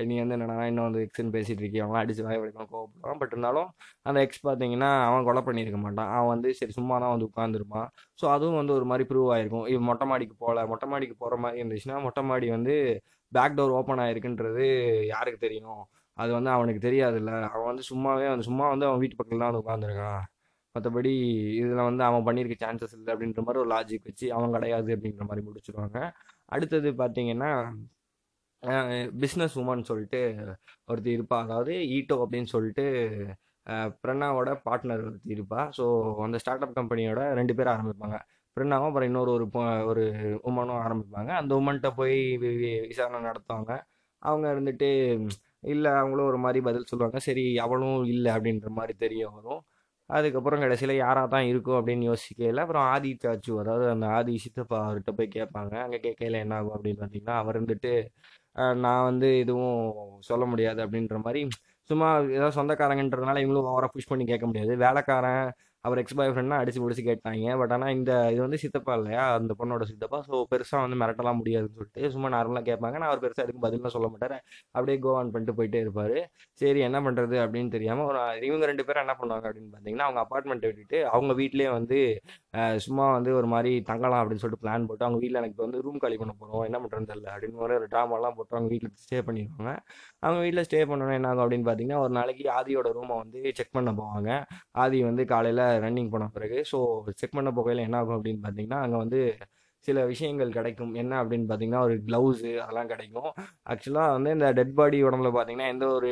[0.09, 1.83] நீ வந்து என்னடா இன்னும் வந்து எக்ஸ்ன்னு பேசிட்டு இருக்கிய?
[1.87, 3.19] அவன் அடிச்சு வாய் வரைக்கும் கோவப்படுவான்.
[3.21, 3.69] பட் இருந்தாலும்
[4.05, 6.11] அந்த எக்ஸ் பார்த்தீங்கன்னா அவன் கொலை பண்ணியிருக்க மாட்டான்.
[6.15, 7.87] அவன் வந்து சரி சும்மா தான் வந்து உட்காந்துருப்பான்
[8.19, 9.67] ஸோ அதுவும் வந்து ஒரு மாதிரி ப்ரூவ் ஆயிருக்கும்.
[9.73, 12.75] இவன் மொட்டை மாடிக்கு போகல மொட்டை மாடிக்கு போகிற மாதிரி இருந்துச்சுன்னா மொட்டை மாடி வந்து
[13.31, 14.65] பேக் டோர் ஓப்பன் ஆயிருக்குன்றது
[15.13, 15.81] யாருக்கு தெரியும்?
[16.17, 17.31] அது வந்து அவனுக்கு தெரியாதுல்ல.
[17.53, 20.23] அவன் வந்து சும்மாவே வந்து சும்மா வந்து அவன் வீட்டு பக்கத்துல தான் வந்து உட்காந்துருக்கான்
[20.73, 25.17] மற்றபடி இதில் வந்து அவன் பண்ணியிருக்க சான்சஸ் இல்லை அப்படின்ற மாதிரி ஒரு லாஜிக் வச்சு அவன் கிடையாது அப்படின்ற
[25.17, 26.11] மாதிரி முடிச்சிருவாங்க.
[26.45, 27.71] அடுத்தது பார்த்தீங்கன்னா
[29.17, 30.35] பிஸ்னஸ் உமன் சொல்லிட்டு
[30.91, 31.25] ஒருத்தர் இருப்பா.
[31.27, 33.09] அதாவது ஈட்டோ அப்படின்னு சொல்லிட்டு
[33.69, 35.69] பிரண்ணாவோட பார்ட்னர் ஒருத்தி இருப்பா.
[35.77, 38.19] ஸோ அந்த ஸ்டார்ட் அப் கம்பெனியோட ரெண்டு பேரும் ஆரம்பிப்பாங்க.
[38.55, 39.49] பிரணாவும் அப்புறம் இன்னொரு ஒரு
[39.85, 40.11] ஒரு
[40.43, 41.27] உமனும் ஆரம்பிப்பாங்க.
[41.27, 43.81] அந்த உமன்கிட்ட போய் வி- விசாரணை நடத்துவாங்க.
[44.17, 45.27] அவங்க இருந்துட்டு
[45.59, 47.19] இல்லை அவங்களும் ஒரு மாதிரி பதில் சொல்லுவாங்க.
[47.19, 49.63] சரி அவளும் இல்லை அப்படின்ற மாதிரி தெரிய வரும்.
[50.09, 55.11] அதுக்கப்புறம் கடைசியில் யாராக தான் இருக்கும் அப்படின்னு யோசிக்கையில் அப்புறம் ஆதி சாச்சு அதாவது அந்த ஆதி சித்தப்பா அவர்கிட்ட
[55.19, 55.73] போய் கேட்பாங்க.
[55.85, 57.93] அங்கே கேட்கையில என்ன ஆகும் அப்படின்னு பார்த்தீங்கன்னா அவர் இருந்துட்டு
[58.85, 59.81] நான் வந்து எதுவும்
[60.29, 61.41] சொல்ல முடியாது அப்படின்ற மாதிரி
[61.89, 64.73] சும்மா ஏதாவது சொந்தக்காரங்கன்றதுனால இவங்களும் ஓவராக புஷ் பண்ணி கேட்க முடியாது.
[64.85, 65.45] வேலைக்காரன்
[65.85, 67.55] அவர் எக்ஸ் பாய் ஃப்ரெண்ட்னா அடிச்சு பிடிச்சி கேட்டாங்க.
[67.61, 69.23] பட் ஆனால் இந்த இது வந்து சித்தப்பா இல்லையா?
[69.39, 70.19] அந்த பொண்ணோட சித்தப்பா.
[70.29, 72.95] ஸோ பெருசாக வந்து மிரட்டலாம் முடியாதுன்னு சொல்லிட்டு சும்மா நார்மலாக கேட்பாங்க.
[73.01, 74.35] நான் அவர் பெருசாக எதுக்கும் பதிலாக சொல்ல மாட்டார்.
[74.75, 76.17] அப்படியே கோவான் பண்ணிட்டு போயிட்டே இருப்பார்.
[76.61, 78.19] சரி என்ன பண்ணுறது அப்படின்னு தெரியாமல் ஒரு
[78.49, 81.99] இவங்க ரெண்டு பேரும் என்ன பண்ணுவாங்க அப்படின்னு பார்த்தீங்கன்னா அவங்க அப்பார்ட்மெண்ட்டை விட்டுட்டு அவங்க வீட்லேயே வந்து
[82.87, 86.15] சும்மா வந்து ஒரு மாதிரி தங்கலாம் அப்படின்னு சொல்லிட்டு பிளான் போட்டு அவங்க வீட்டில் எனக்கு வந்து ரூம் காலி
[86.21, 87.29] பண்ண போகிறோம் என்ன பண்ணுறதுன்னு தெரியல.
[87.35, 89.73] அப்படின்னு ஒரு ட்ராமாலாம் போட்டு அவங்க வீட்டில் ஸ்டே பண்ணிடுவாங்க.
[90.25, 93.91] அவங்க வீட்டில் ஸ்டே பண்ணணும் என்ன ஆகும் அப்படின்னு பார்த்தீங்கன்னா ஒரு நாளைக்கு ஆதியோட ரூமை வந்து செக் பண்ண
[94.01, 94.31] போவாங்க.
[94.83, 96.79] ஆதி வந்து காலையில் ரன்னிங் போன பிறகு ஸோ
[97.21, 99.21] செக் பண்ண போகையில் என்ன ஆகும் அப்படின்னு பார்த்தீங்கன்னா அங்கே வந்து
[99.87, 100.93] சில விஷயங்கள் கிடைக்கும்.
[101.01, 103.29] என்ன அப்படின்னு பார்த்தீங்கன்னா ஒரு க்ளவுஸு அதெல்லாம் கிடைக்கும்.
[103.71, 106.09] ஆக்சுவலாக வந்து இந்த டெட் பாடி உடம்புல பார்த்தீங்கன்னா எந்த ஒரு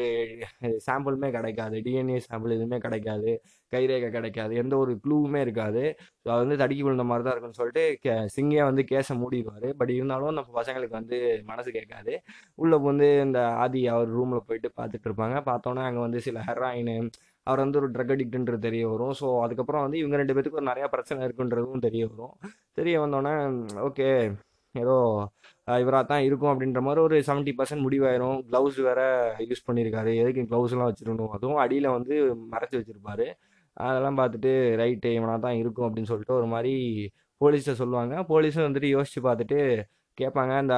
[0.87, 1.75] சாம்பிளுமே கிடைக்காது.
[1.87, 3.31] டிஎன்ஏ சாம்பிள் எதுவுமே கிடைக்காது.
[3.73, 4.53] கைரேகை கிடைக்காது.
[4.63, 5.83] எந்த ஒரு க்ளூவுமே இருக்காது.
[6.23, 9.67] ஸோ அது வந்து தடுக்கி விழுந்த மாதிரி தான் இருக்குன்னு சொல்லிட்டு கே சிங்கே வந்து கேஸை மூடிடுவார்.
[9.81, 11.19] பட் இருந்தாலும் நம்ம பசங்களுக்கு வந்து
[11.51, 12.15] மனசு கேட்காது.
[12.63, 15.37] உள்ளே வந்து இந்த ஆதி அவர் ரூமில் போயிட்டு பார்த்துட்டு இருப்பாங்க.
[15.51, 16.93] பார்த்தோன்னே அங்கே வந்து சில ஹெராயின்
[17.48, 19.13] அவர் வந்து ஒரு ட்ரக் அடிக்ட்ன்றது தெரிய வரும்.
[19.20, 22.34] ஸோ அதுக்கப்புறம் வந்து இவங்க ரெண்டு பேத்துக்கு ஒரு நிறையா பிரச்சனை இருக்குன்றதும் தெரிய வரும்.
[22.80, 23.34] தெரிய வந்தோடனே
[23.88, 24.08] ஓகே
[24.75, 24.96] ஏதோ
[25.84, 28.38] இவராக தான் இருக்கும் அப்படின்ற மாதிரி ஒரு செவன்ட்டி பர்சன்ட் முடிவாயிரும்.
[28.50, 29.01] க்ளவுஸ் வேற
[29.50, 31.32] யூஸ் பண்ணியிருக்காரு எதுக்கு க்ளவுஸ்லாம் வச்சிருக்கணும்?
[31.38, 32.16] அதுவும் அடியில் வந்து
[32.54, 33.27] மறைச்சி வச்சிருப்பாரு.
[33.88, 34.51] அதெல்லாம் பார்த்துட்டு
[34.82, 36.74] ரைட்டு இவனாக தான் இருக்கும் அப்படின்னு சொல்லிட்டு ஒரு மாதிரி
[37.42, 38.13] போலீஸை சொல்லுவாங்க.
[38.32, 39.60] போலீஸும் வந்துட்டு யோசிச்சு பார்த்துட்டு
[40.17, 40.75] கேட்பாங்க இந்த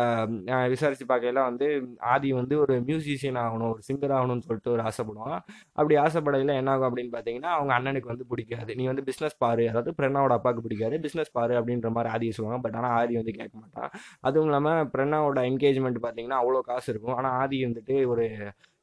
[0.53, 1.67] அஹ், விசாரிச்சு பார்க்கையில வந்து
[2.09, 5.37] ஆதி வந்து ஒரு மியூசிஷியன் ஆகணும் ஒரு சிங்கர் ஆகணும்னு சொல்லிட்டு ஒரு ஆசைப்படுவான்.
[5.75, 8.71] அப்படி ஆசைப்படையில என்ன ஆகும் அப்படின்னு பார்த்தீங்கன்னா அவங்க அண்ணனுக்கு வந்து பிடிக்காது.
[8.75, 9.65] நீ வந்து பிஸ்னஸ் பாரு.
[9.69, 10.97] அதாவது பிரண்ணாவோட அப்பாவுக்கு பிடிக்காது.
[11.01, 12.61] பிஸ்னஸ் பாரு அப்படின்ற மாதிரி ஆதியை சொல்லுவாங்க.
[12.61, 13.91] பட் ஆனால் ஆதி வந்து கேட்க மாட்டான்.
[14.23, 17.17] அதுவும் இல்லாமல் பிரண்ணாவோட என்கேஜ்மெண்ட் பார்த்தீங்கன்னா அவ்வளோ காசு இருக்கும்.
[17.17, 18.25] ஆனால் ஆதி வந்துட்டு ஒரு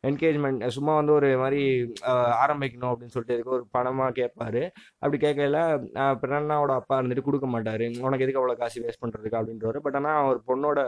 [0.06, 1.60] என்கேஜ்மெண்ட் சும்மா வந்து ஒரு மாதிரி
[2.40, 4.62] ஆரம்பிக்கணும் அப்படின்னு சொல்லிட்டு இதுக்கு ஒரு பணமாக கேட்பாரு
[5.02, 5.60] அப்படி கேட்கல
[6.22, 7.64] பிரண்ணாவோட அப்பா இருந்துட்டு கொடுக்க மாட்டாரு.
[8.04, 10.78] உனக்கு எதுக்கு அவ்வளோ காசு வேஸ்ட் பண்ணுறதுக்கு அப்படின்றவர் பட் ஆனால் ஒரு பொண்ணோட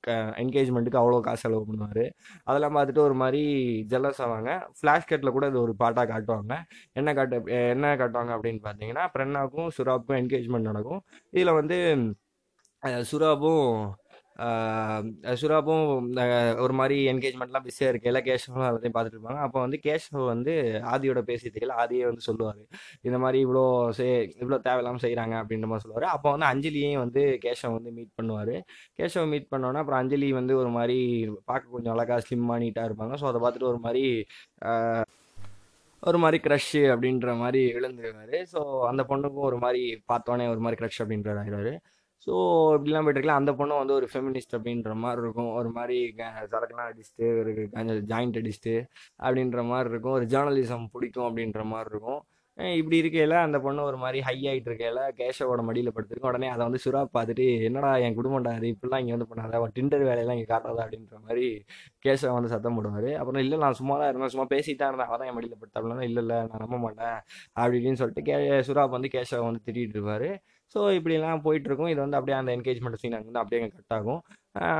[0.00, 0.10] க
[0.42, 2.04] என்கேஜ்மெண்ட்டுக்கு அவ்வளோ காசு செலவு பண்ணுவார்.
[2.46, 3.42] அதெல்லாம் பார்த்துட்டு ஒரு மாதிரி
[3.90, 4.50] ஜெல்லஸ் ஆவாங்க.
[4.78, 6.54] ஃப்ளாஷ் கட்டில் கூட இது ஒரு பாட்டாக காட்டுவாங்க.
[6.96, 7.36] என்ன காட்டு
[7.68, 11.02] என்ன காட்டுவாங்க அப்படின்னு பார்த்தீங்கன்னா பிரண்ணாவுக்கும் சுராப்புக்கும் என்கேஜ்மெண்ட் நடக்கும்.
[11.32, 11.78] இதில் வந்து
[12.82, 13.64] அஹ், சுராபும்
[14.38, 15.86] சுறாப்பும் சுராபும்
[16.64, 19.40] ஒரு மாதிரி என்கேஜ்மெண்ட்லாம் பிஸியாக இருக்கு எல்லாம் கேஷவும் எல்லாத்தையும் பார்த்துட்டு இருப்பாங்க.
[19.46, 20.52] அப்போ வந்து கேஷவ் வந்து
[20.92, 22.60] ஆதியோட பேசியதுக்கில் ஆதியே வந்து சொல்லுவார்.
[23.08, 23.64] இந்த மாதிரி இவ்வளோ
[23.98, 24.06] சே
[24.42, 26.08] இவ்வளோ தேவையில்லாமல் செய்கிறாங்க அப்படின்ற மாதிரி சொல்லுவார்.
[26.16, 28.54] அப்போ வந்து அஞ்சலியையும் வந்து கேஷவ் வந்து மீட் பண்ணுவார்.
[29.00, 30.98] கேஷவ் மீட் பண்ணோன்னா அப்புறம் அஞ்சலி வந்து ஒரு மாதிரி
[31.50, 33.14] பார்க்க கொஞ்சம் அழகாக ஸ்லிம்மாக நீட்டாக இருப்பாங்க.
[33.22, 34.04] ஸோ அதை பார்த்துட்டு ஒரு மாதிரி
[36.02, 41.00] ஒரு மாதிரி க்ரஷ்ஷு அப்படின்ற மாதிரி விழுந்துருவாரு ஸோ அந்த பொண்ணுக்கும் ஒரு மாதிரி பார்த்தோன்னே ஒரு மாதிரி க்ரஷ்
[41.02, 41.72] அப்படின்ற ஆயிடுவாரு
[42.26, 42.32] ஸோ
[42.76, 45.52] இப்படிலாம் போயிட்டு அந்த பொண்ணும் வந்து ஒரு ஃபெமினிஸ்ட் அப்படின்ற மாதிரி இருக்கும்.
[45.58, 45.98] ஒரு மாதிரி
[46.52, 47.52] சரக்குலாம் அடிச்சுட்டு ஒரு
[48.12, 48.74] ஜாயிண்ட் அடிச்சுட்டு
[49.26, 50.16] அப்படின்ற மாதிரி இருக்கும்.
[50.18, 52.20] ஒரு ஜேர்னலிசம் பிடிக்கும் அப்படின்ற மாதிரி இருக்கும்.
[52.78, 56.80] இப்படி இருக்கையில அந்த பொண்ணு ஒரு மாதிரி ஹை ஆகிட்டு இருக்கையில கேஷவோட மடியில் படுத்துருக்கோம் உடனே அதை வந்து
[56.84, 59.54] சுறா பார்த்துட்டு என்னடா என் குடும்பம்டா அது இப்படிலாம் இங்கே வந்து பண்ணாத.
[59.60, 60.82] அவன் டிண்டர் வேலையெல்லாம் இங்கே காட்டாதா.
[60.86, 61.44] அப்படின்ற மாதிரி
[62.06, 63.10] கேஷவ வந்து சத்தம் போடுவார்.
[63.20, 64.32] அப்புறம் இல்லை நான் சும்மா தான் இருந்தேன்.
[64.34, 67.18] சும்மா பேசிட்டு தான் இருந்தேன் அவன் என் மடியில் படுத்தா அப்படின்னா இல்லை இல்லை நான் நம்ப மாட்டேன்.
[67.58, 68.38] அப்படி இப்படின்னு சொல்லிட்டு கே
[68.70, 70.30] சுறாப் வந்து கேஷவ வந்து திட்டிகிட்டு இருப்பாரு.
[70.74, 71.90] ஸோ இப்படிலாம் போயிட்டுருக்கும்.
[71.92, 74.20] இது வந்து அப்படியே அந்த என்கேஜ்மெண்ட் சீன் அங்கே வந்து அப்படியே கட் ஆகும்.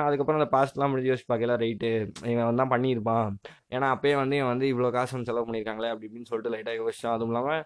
[0.07, 1.91] அதுக்கப்புறம் அந்த பாஸ்ட்லாம் முடிஞ்சு யோசிச்சு பார்க்கல ரைட்டு
[2.33, 3.29] இவன் தான் பண்ணியிருப்பான்.
[3.75, 7.15] ஏன்னா அப்பயே வந்து இவன் வந்து இவ்வளோ காசு வந்து செலவு பண்ணியிருக்காங்களே அப்படி இப்படின்னு சொல்லிட்டு லைட்டாக யோசிச்சான்.
[7.17, 7.63] அதுவும் இல்லாமல்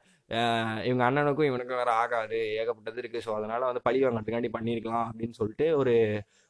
[0.88, 2.38] இவங்க அண்ணனுக்கும் இவனுக்கும் வேறு ஆகாது.
[2.60, 5.94] ஏகப்பட்டது இருக்குது ஸோ அதனால் வந்து பழி வாங்கிறதுக்காண்டி பண்ணியிருக்கலாம் அப்படின்னு சொல்லிட்டு ஒரு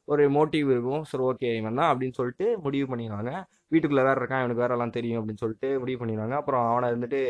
[0.09, 1.03] ஒரு மோட்டிவ் இருக்கும்.
[1.11, 3.33] சரி ஓகே இவன் தான் அப்படின்னு சொல்லிட்டு முடிவு பண்ணிடுவாங்க.
[3.73, 6.37] வீட்டுக்குள்ளே வேறு இருக்கான் இவனுக்கு வேறெல்லாம் தெரியும் அப்படின்னு சொல்லிட்டு முடிவு பண்ணிடுவாங்க.
[6.41, 7.21] அப்புறம் அவனை இருந்துட்டு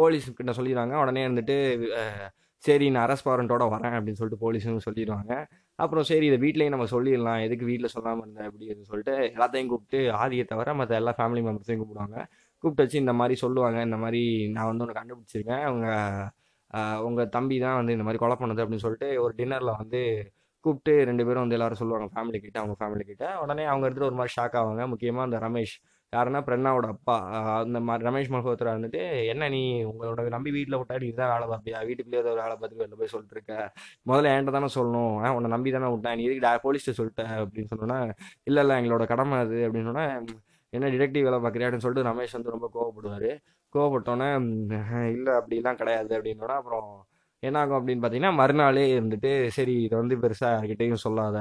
[0.00, 0.94] போலீஸ் கிட்ட சொல்லிடுவாங்க.
[1.02, 1.56] உடனே இருந்துட்டு
[2.66, 5.32] சரி நான் அரெஸ்ட் வாரண்ட்டோட வரேன் அப்படின்னு சொல்லிட்டு போலீஸும் சொல்லிடுவாங்க.
[5.82, 7.42] அப்புறம் சரி இதை வீட்லேயும் நம்ம சொல்லிடலாம்.
[7.46, 12.18] எதுக்கு வீட்டில் சொல்லாமல் இருந்தேன் அப்படின்னு சொல்லிட்டு எல்லாத்தையும் கூப்பிட்டு ஆதியை தவிர மற்ற எல்லா ஃபேமிலி மெம்பர்ஸையும் கூப்பிடுவாங்க.
[12.62, 13.78] கூப்பிட்டு வச்சு இந்த மாதிரி சொல்லுவாங்க.
[13.88, 14.22] இந்த மாதிரி
[14.56, 15.64] நான் வந்து உன்னை கண்டுபிடிச்சிருக்கேன்.
[15.70, 15.86] அவங்க
[17.06, 20.00] உங்கள் தம்பி தான் வந்து இந்த மாதிரி கொலை பண்ணது அப்படின்னு சொல்லிட்டு ஒரு டின்னரில் வந்து
[20.64, 22.08] கூப்பிட்டு ரெண்டு பேரும் வந்து எல்லாரும் சொல்லுவாங்க.
[22.14, 23.26] ஃபேமிலி கிட்ட அவங்க ஃபேமிலி கிட்ட.
[23.44, 24.82] உடனே அவங்க எடுத்துட்டு ஒரு மாதிரி ஷாக் ஆவாங்க.
[24.92, 25.74] முக்கியமாக அந்த ரமேஷ்
[26.12, 27.16] யாருன்னா பிரண்ணாவோட அப்பா.
[27.60, 31.86] அந்த மாதிரி ரமேஷ் மல்ஹோத்ரா வந்துட்டு என்ன நீ உங்களோட நம்பி வீட்டில் விட்டா நீ தான் வேலை பார்ப்பியா
[31.86, 33.54] வீட்டுக்குள்ளேயே ஏதோ ஒரு வேலை பார்த்துட்டு வெளில போய் சொல்லிட்டு இருக்க
[34.06, 35.24] முதல்ல என்கிட்ட தானே சொல்லணும்.
[35.24, 36.16] ஆ, உன்னை நம்பி தானே விட்டேன்.
[36.16, 37.22] நீ இதுக்கு போலீஸ்ட்டு சொல்லிட்ட?
[37.42, 37.98] அப்படின்னு சொன்னோன்னா
[38.42, 39.54] இல்லை இல்லை எங்களோட கடமை அது.
[39.68, 40.04] அப்படின்னு சொன்னா
[40.72, 43.30] என்ன டிடெக்டிவ் வேலை பார்க்குறியா அப்படின்னு சொல்லிட்டு ரமேஷ் வந்து ரொம்ப கோவப்படுவார்.
[43.72, 44.28] கோவப்பட்டோன்னே
[45.14, 46.12] இல்லை அப்படிலாம் கிடையாது.
[46.18, 46.88] அப்படின்னோன்னா அப்புறம்
[47.42, 51.38] என்ன ஆகும் அப்படின்னு பார்த்தீங்கன்னா மறுநாளே இருந்துட்டு சரி இதை வந்து பெருசாக யார்கிட்டையும் சொல்லாத.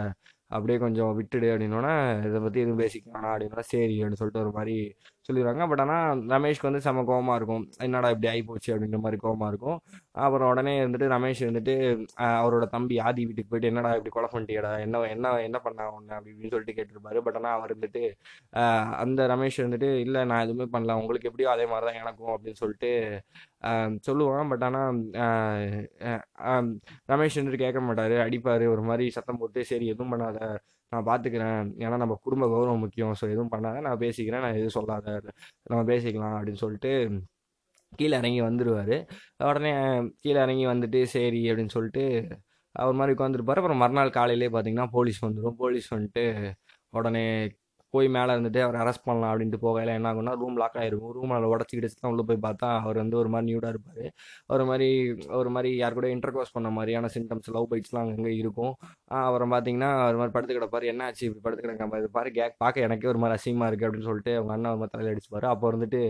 [0.51, 1.93] அப்படியே கொஞ்சம் விட்டுடு அப்படின்னோடனே
[2.27, 4.75] இதை பற்றி எதுவும் பேசிக்க வேணாம் அப்படின்னா சரி அப்படின்னு சொல்லிட்டு ஒரு மாதிரி
[5.29, 5.63] சொல்லிடுவாங்க.
[5.71, 7.65] பட் ஆனால் ரமேஷ்க்கு வந்து செம கோவமாக இருக்கும்.
[7.87, 9.77] என்னடா இப்படி ஆகி போச்சு அப்படின்ற மாதிரி கோவமாக இருக்கும்.
[10.25, 11.73] அப்புறம் உடனே வந்துட்டு ரமேஷ் வந்துட்டு
[12.39, 14.71] அவரோட தம்பி ஆதி வீட்டுக்கு போயிட்டு என்னடா இப்படி கொலை பண்ணிட்டியடா?
[14.85, 17.21] என்ன என்ன என்ன பண்ணா ஒன்று அப்படி இப்படின்னு சொல்லிட்டு கேட்டிருப்பாரு.
[17.27, 18.03] பட் ஆனால் அவர் வந்துட்டு
[19.03, 20.97] அந்த ரமேஷ் வந்துட்டு இல்லை நான் எதுவுமே பண்ணல.
[21.01, 22.91] உங்களுக்கு எப்படியோ அதே மாதிரி தான் எனக்கும் அப்படின்னு சொல்லிட்டு
[23.69, 24.49] ஆஹ் சொல்லுவான்.
[24.53, 24.99] பட் ஆனால்
[27.13, 28.17] ரமேஷ் வந்துட்டு கேட்க மாட்டாரு.
[28.25, 28.65] அடிப்பாரு.
[28.75, 30.39] ஒரு மாதிரி சத்தம் போட்டு சரி எதுவும் பண்ணாத.
[30.91, 33.13] நான் பார்த்துக்கிறேன் ஏன்னா நம்ம குடும்ப கௌரவம் முக்கியம்.
[33.19, 34.43] ஸோ எதுவும் பண்ணாத நான் பேசிக்கிறேன்.
[34.45, 35.07] நான் எதுவும் சொல்லாத.
[35.71, 36.91] நம்ம பேசிக்கலாம் அப்படின்னு சொல்லிட்டு
[37.93, 38.95] கீழே இறங்கி வந்துடுவார்
[39.49, 39.71] உடனே
[40.23, 42.03] கீழே இறங்கி வந்துட்டு சரி அப்படின்னு சொல்லிட்டு
[42.75, 46.23] அவர் மாதிரி உட்காந்துருப்பாரு அப்புறம் மறுநாள் காலையிலே பார்த்தீங்கன்னா போலீஸ் வந்துடும் போலீஸ் வந்துட்டு
[46.89, 47.23] உடனே
[47.95, 51.51] போய் மேலே இருந்துட்டு அவர் அரெஸ்ட் பண்ணலாம் அப்படின்ட்டு போகையில என்ன ஆகும்னா ரூம் லாக் ஆகிருக்கும் ரூம் அதில்
[51.53, 54.05] உடச்சிக்கிட்டு தான் உள்ளே போய் பார்த்தா அவர் வந்து ஒரு மாதிரி நியூடாக இருப்பார்.
[54.53, 54.89] ஒரு மாதிரி
[55.39, 58.73] ஒரு மாதிரி யார் கூட இன்டர்கோஸ் பண்ண மாதிரியான சிம்டம்ஸ் லவ் பைட்ஸ்லாம் அங்கங்கே இருக்கும்.
[59.21, 60.85] அப்புறம் பார்த்தீங்கன்னா ஒரு மாதிரி படுத்து கிடப்பாரு.
[60.93, 61.23] என்ன ஆச்சு?
[61.29, 64.53] இப்படி படுத்து கிடக்க இது பாரு கேக் பார்க்க எனக்கே ஒரு மாதிரி அசிங்கமாக இருக்குது அப்படின்னு சொல்லிட்டு அவங்க
[64.57, 65.47] அண்ணன் ஒரு மாதிரி தலையில் அடிச்சுப்பாரு.
[65.53, 66.01] அப்போ வந்துட்டு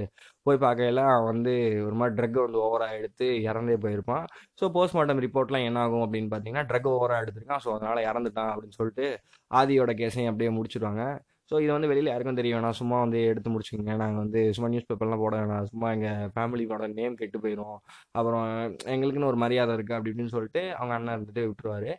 [0.47, 1.53] போய் பார்க்கையில வந்து
[1.87, 4.25] ஒரு மாதிரி ட்ரக் வந்து ஓவராக எடுத்து இறந்தே போயிருப்பான்.
[4.61, 7.63] ஸோ போஸ்ட்மார்ட்டம் ரிப்போர்ட்லாம் என்ன ஆகும் அப்படின்னு பார்த்தீங்கன்னா ட்ரக் ஓவராக எடுத்திருக்கான்.
[7.65, 9.07] ஸோ அதனால் இறந்துட்டான் அப்படின்னு சொல்லிட்டு
[9.51, 11.03] ஆதியோட கேஸையும் அப்படியே முடிச்சிடுவாங்க
[11.49, 12.77] ஸோ இது வந்து வெளியில் யாருக்கும் தெரிய வேணாம்.
[12.79, 13.93] சும்மா வந்து எடுத்து முடிச்சுக்கோங்க.
[14.03, 15.67] நாங்கள் வந்து சும்மா நியூஸ் பேப்பர்லாம் போட வேணாம்.
[15.71, 17.77] சும்மா எங்கள் ஃபேமிலியோட நேம் கெட்டு போயிடும்
[18.19, 18.47] அப்புறம்
[18.93, 21.91] எங்களுக்குன்னு ஒரு மரியாதை இருக்குது அப்படி இப்படின்னு சொல்லிட்டு அவங்க அண்ணன் இருந்துட்டு விட்டுருவாரு.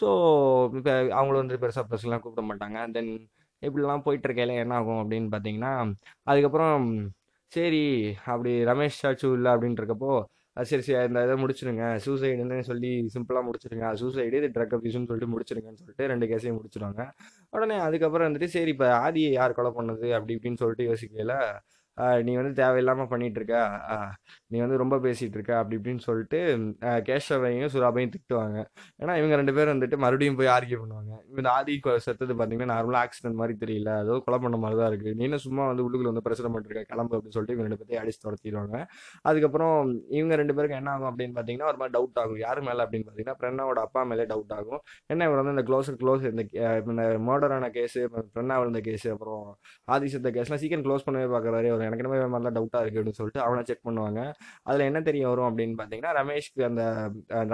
[0.00, 0.08] ஸோ
[0.78, 2.80] இப்போ அவங்களும் வந்து பெருசாக ப்ரெஸ்லாம் கூப்பிட மாட்டாங்க.
[2.96, 3.12] தென்
[3.62, 5.72] இப்படிலாம் போயிட்டுருக்கையில என்ன ஆகும் அப்படின்னு பார்த்தீங்கன்னா
[6.30, 6.84] அதுக்கப்புறம்
[7.52, 7.84] சரி
[8.32, 10.12] அப்படி ரமேஷ் சாச்சு இல்லை அப்படின்றக்கப்போ
[10.58, 11.84] அது சரி சரி இந்த இதை முடிச்சிருங்க.
[12.04, 13.86] சூசைடுன்னு சொல்லி சிம்பிளாக முடிச்சிருங்க.
[14.00, 17.02] சூசைடு இது ட்ரக் அபியூஸ்னு சொல்லிட்டு முடிச்சிருங்கன்னு சொல்லிட்டு ரெண்டு கேஸையும் முடிச்சிருவாங்க.
[17.54, 20.08] உடனே அதுக்கப்புறம் வந்துட்டு சரி இப்போ ஆதியை யார் கொலை பண்ணது?
[20.18, 21.34] அப்படி இப்படின்னு சொல்லிட்டு யோசிக்கையில
[22.26, 23.56] நீ வந்து தேவையில்லாமல் பண்ணிகிட்ருக்க
[24.52, 26.38] நீ வந்து ரொம்ப பேசிகிட்டு இருக்க அப்படி இப்படின்னு சொல்லிட்டு
[27.08, 28.58] கேஷவையும் சுராபையும் திட்டுவாங்க.
[29.02, 31.12] ஏன்னா இவங்க ரெண்டு பேரும் வந்துட்டு மறுபடியும் போய் ஆர்கியூ பண்ணுவாங்க.
[31.40, 31.74] இந்த ஆதி
[32.06, 33.92] செத்தது பார்த்தீங்கன்னா நார்மலாக ஆக்சிடென்ட் மாதிரி தெரியல.
[34.04, 37.16] ஏதோ கொலை பண்ண மாதிரி தான் இருக்குது நீ என்ன சும்மா வந்து உள்ளுக்குள்ள வந்து பிரச்சனை பண்ணிருக்க கிளம்பு
[37.16, 38.76] அப்படின்னு சொல்லிட்டு இவங்க ரெண்டு பேர்த்தையும் அடிச்சு துரத்திடுவாங்க.
[39.30, 39.76] அதுக்கப்புறம்
[40.18, 42.40] இவங்க ரெண்டு பேருக்கு என்ன ஆகும் அப்படின்னு பார்த்தீங்கன்னா ஒரு மாதிரி டவுட் ஆகும்.
[42.46, 44.82] யார் மேலே அப்படின்னு பார்த்தீங்கன்னா பிரண்ணாவோட அப்பா மேலே டவுட் ஆகும்.
[45.14, 46.44] என்ன இவர் வந்து இந்த க்ளோஸர் க்ளோஸ் இந்த
[47.28, 48.02] மர்டரான கேஸு
[48.36, 49.44] பிரண்ணா விழுந்த கேஸு அப்புறம்
[49.94, 53.42] ஆதி செத்த கேஸ்லாம் சீக்கிரம் க்ளோஸ் பண்ணவே பார்க்குறாரு ஒரு எனக்கு என்ன மாதிரிலாம் டவுட்டாக இருக்குது அப்படின்னு சொல்லிட்டு
[53.46, 54.20] அவனை செக் பண்ணுவாங்க.
[54.68, 56.84] அதில் என்ன தெரிய வரும் அப்படின்னு பார்த்தீங்கன்னா ரமேஷ்க்கு அந்த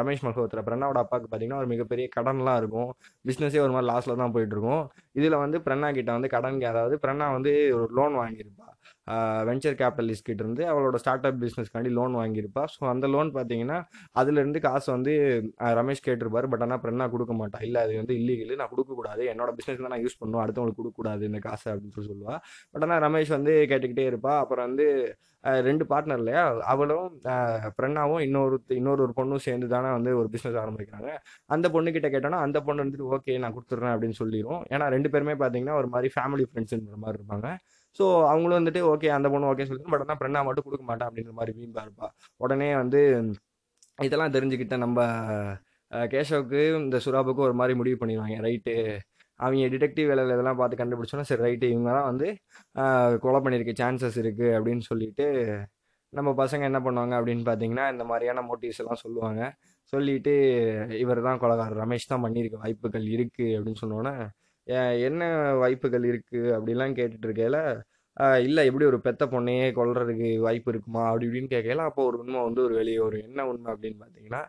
[0.00, 2.90] ரமேஷ் மல்ஹோத்ரா பிரண்ணாவோட அப்பாவுக்கு பார்த்தீங்கன்னா ஒரு மிகப்பெரிய கடன்லாம் இருக்கும்.
[3.28, 4.84] பிஸ்னஸே ஒரு மாதிரி லாஸில் தான் போயிட்டு இருக்கும்.
[5.20, 8.68] இதில் வந்து பிரண்ணா கிட்ட வந்து கடன் அதாவது பிரண்ணா வந்து ஒரு லோன் வாங்கியிருப்பா.
[9.48, 12.62] வெஞ்சர் கேபிட்டலிஸ்ட் கிட்ட இருந்து அவளோட ஸ்டார்ட் அப் பிஸ்னஸ்க்காண்டி லோன் வாங்கியிருப்பா.
[12.74, 13.78] ஸோ அந்த லோன் பார்த்தீங்கன்னா
[14.20, 15.12] அதுலேருந்து காசு வந்து
[15.80, 16.48] ரமேஷ் கேட்டிருப்பாரு.
[16.52, 17.60] பட் ஆனால் பிரண்ணா கொடுக்க மாட்டா.
[17.68, 19.22] இல்லை அது வந்து இல்லீகல் நான் கொடுக்கக்கூடாது.
[19.34, 22.36] என்னோட பிஸ்னஸ் தான் நான் யூஸ் பண்ணுவோம் அடுத்தவங்களுக்கு கொடுக்கக்கூடாது இந்த காசை அப்படின்னு சொல்லி சொல்லுவா.
[22.72, 24.34] பட் ஆனால் ரமேஷ் வந்து கேட்டுக்கிட்டே இருப்பா.
[24.44, 24.86] அப்புறம் வந்து
[25.68, 26.42] ரெண்டு பார்ட்னர் இல்லையா?
[26.72, 27.08] அவளும்
[27.78, 31.10] பிரண்ணாவும் இன்னொரு இன்னொரு ஒரு பொண்ணும் சேர்ந்து தானே வந்து ஒரு பிஸ்னஸ் ஆரம்பிக்கிறாங்க.
[31.54, 35.76] அந்த பொண்ணுக்கிட்ட கேட்டோன்னா அந்த பொண்ணு வந்துட்டு ஓகே நான் கொடுத்துட்றேன் அப்படின்னு சொல்லிடுவோம் ஏன்னா ரெண்டு பேருமே பார்த்தீங்கன்னா
[35.80, 37.48] ஒரு மாதிரி ஃபேமிலி ஃப்ரெண்ட்ஸுன்ற மாதிரி இருப்பாங்க.
[37.98, 41.34] ஸோ அவங்களும் வந்துட்டு ஓகே அந்த பொண்ணு ஓகே சொல்லிட்டு பட் ஆனால் பிரண்ணா மட்டும் கொடுக்க மாட்டேன் அப்படிங்கிற
[41.40, 42.08] மாதிரி வீம்பா இருப்பா
[42.44, 43.00] உடனே வந்து
[43.98, 45.00] இதெல்லாம் தெரிஞ்சுக்கிட்ட நம்ம
[46.12, 48.36] கேஷவுக்கு இந்த சுறாபுக்கும் ஒரு மாதிரி முடிவு பண்ணிடுவாங்க.
[48.46, 48.72] ரைட்டு
[49.40, 52.26] அவங்க டிடெக்டிவ் வேலையில் இதெல்லாம் பார்த்து கண்டுபிடிச்சோன்னா சரி ரைட்டு இவங்க தான் வந்து
[53.24, 55.26] கொலை பண்ணியிருக்க சான்சஸ் இருக்குது அப்படின்னு சொல்லிட்டு
[56.12, 59.42] நம்ம பசங்க என்ன பண்ணுவாங்க அப்படின்னு பார்த்தீங்கன்னா இந்த மாதிரியான மோட்டிவ்ஸ் எல்லாம் சொல்லுவாங்க.
[59.92, 60.34] சொல்லிட்டு
[61.02, 61.80] இவர் தான் கொலகாரர்.
[61.84, 64.14] ரமேஷ் தான் பண்ணியிருக்க வாய்ப்புகள் இருக்குது அப்படின்னு சொன்னோன்னே
[65.08, 65.22] என்ன
[65.62, 67.58] வாய்ப்புகள் இருக்குது அப்படிலாம் கேட்டுட்ருக்கையில
[68.46, 71.02] இல்லை எப்படி ஒரு பெத்த பொண்ணையே கொல்றதுக்கு வாய்ப்பு இருக்குமா?
[71.08, 74.42] அப்படி இப்படின்னு கேட்கல அப்போ ஒரு உண்மை வந்து ஒரு வெளியே ஒரு என்ன உண்மை அப்படின்னு பார்த்தீங்கன்னா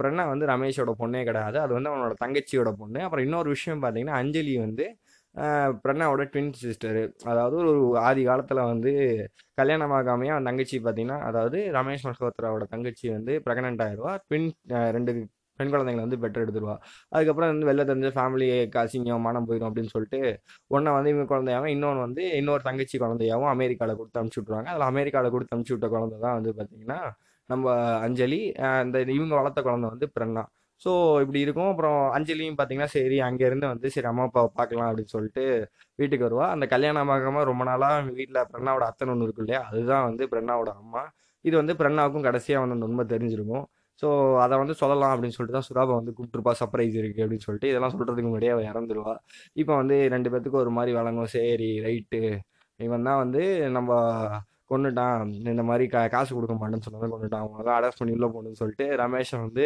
[0.00, 1.58] பிரண்ணா வந்து ரமேஷோட பொண்ணே கிடையாது.
[1.64, 3.00] அது வந்து அவனோட தங்கச்சியோட பொண்ணு.
[3.06, 4.86] அப்புறம் இன்னொரு விஷயம் பார்த்தீங்கன்னா அஞ்சலி வந்து
[5.84, 7.02] பிரண்ணாவோட ட்வின் சிஸ்டரு
[7.32, 8.90] அதாவது ஒரு ஆதி காலத்தில் வந்து
[9.60, 14.12] கல்யாணமாகாமையே அவன் தங்கச்சி பார்த்தீங்கன்னா அதாவது ரமேஷ் மல்ஹோத்ராவோட தங்கச்சி வந்து ப்ரெக்னென்ட் ஆயிடுவா.
[14.26, 14.48] ட்வின்
[14.96, 15.12] ரெண்டு
[15.62, 16.76] பெண் குழந்தைங்களை வந்து பெற்று எடுத்துருவா.
[17.14, 20.20] அதுக்கப்புறம் வந்து வெளில தெரிஞ்ச ஃபேமிலி காசிங்கம் மானம் போயிடும் அப்படின்னு சொல்லிட்டு
[20.76, 25.34] ஒன்றை வந்து இவங்க குழந்தையாவும் இன்னொன்று வந்து இன்னொரு தங்கச்சி குழந்தையாகவும் அமெரிக்காவில் கொடுத்து அனுப்பிச்சி விட்ருவாங்க அதில் அமெரிக்காவில்
[25.34, 27.00] கொடுத்து அனுப்பிச்சி விட்ட குழந்தை தான் வந்து பார்த்தீங்கன்னா
[27.50, 27.72] நம்ம
[28.06, 28.40] அஞ்சலி
[28.80, 30.44] அந்த இவங்க வளர்த்த குழந்தை வந்து பிரண்ணா
[30.84, 30.90] ஸோ
[31.24, 31.68] இப்படி இருக்கும்.
[31.72, 35.44] அப்புறம் அஞ்சலியும் பார்த்தீங்கன்னா சரி அங்கேருந்து வந்து சரி அம்மா அப்பாவை பார்க்கலாம் அப்படின்னு சொல்லிட்டு
[36.00, 36.46] வீட்டுக்கு வருவா.
[36.54, 41.02] அந்த கல்யாணம் ஆகாம ரொம்ப நாளாக வீட்டில் பிரண்ணாவோட அத்தனை ஒன்று இருக்கு இல்லையா அதுதான் வந்து பிரண்ணாவோட அம்மா.
[41.44, 43.64] இது வந்து பிரண்ணாவுக்கும் கடைசியாக வந்து அந்த உண்மை தெரிஞ்சிருக்கும்.
[44.02, 44.08] ஸோ
[44.44, 46.54] அதை வந்து சொல்லலாம் அப்படின்னு சொல்லிட்டு தான் சுராபா வந்து கூப்பிட்டுருப்பா.
[46.60, 47.70] சர்ப்ரைஸ் இருக்குது அப்படின்னு சொல்லிட்டு.
[47.72, 49.14] இதெல்லாம் சொல்கிறதுக்கு முன்னாடியே அவள் இறந்துருவா.
[49.62, 51.30] இப்போ வந்து ரெண்டு பேர்த்துக்கு ஒரு மாதிரி வழங்கும்.
[51.36, 52.22] சரி ரைட்டு
[52.80, 53.42] இவன் தான் வந்து
[53.76, 53.90] நம்ம
[54.70, 55.18] கொண்டுட்டான்
[55.52, 58.86] இந்த மாதிரி கா காசு கொடுக்க மாட்டேன்னு சொன்னதை கொண்டுட்டான் அவங்க தான் அரெஸ்ட் பண்ணி உள்ள போகணும்னு சொல்லிட்டு
[59.02, 59.64] ரமேஷை வந்து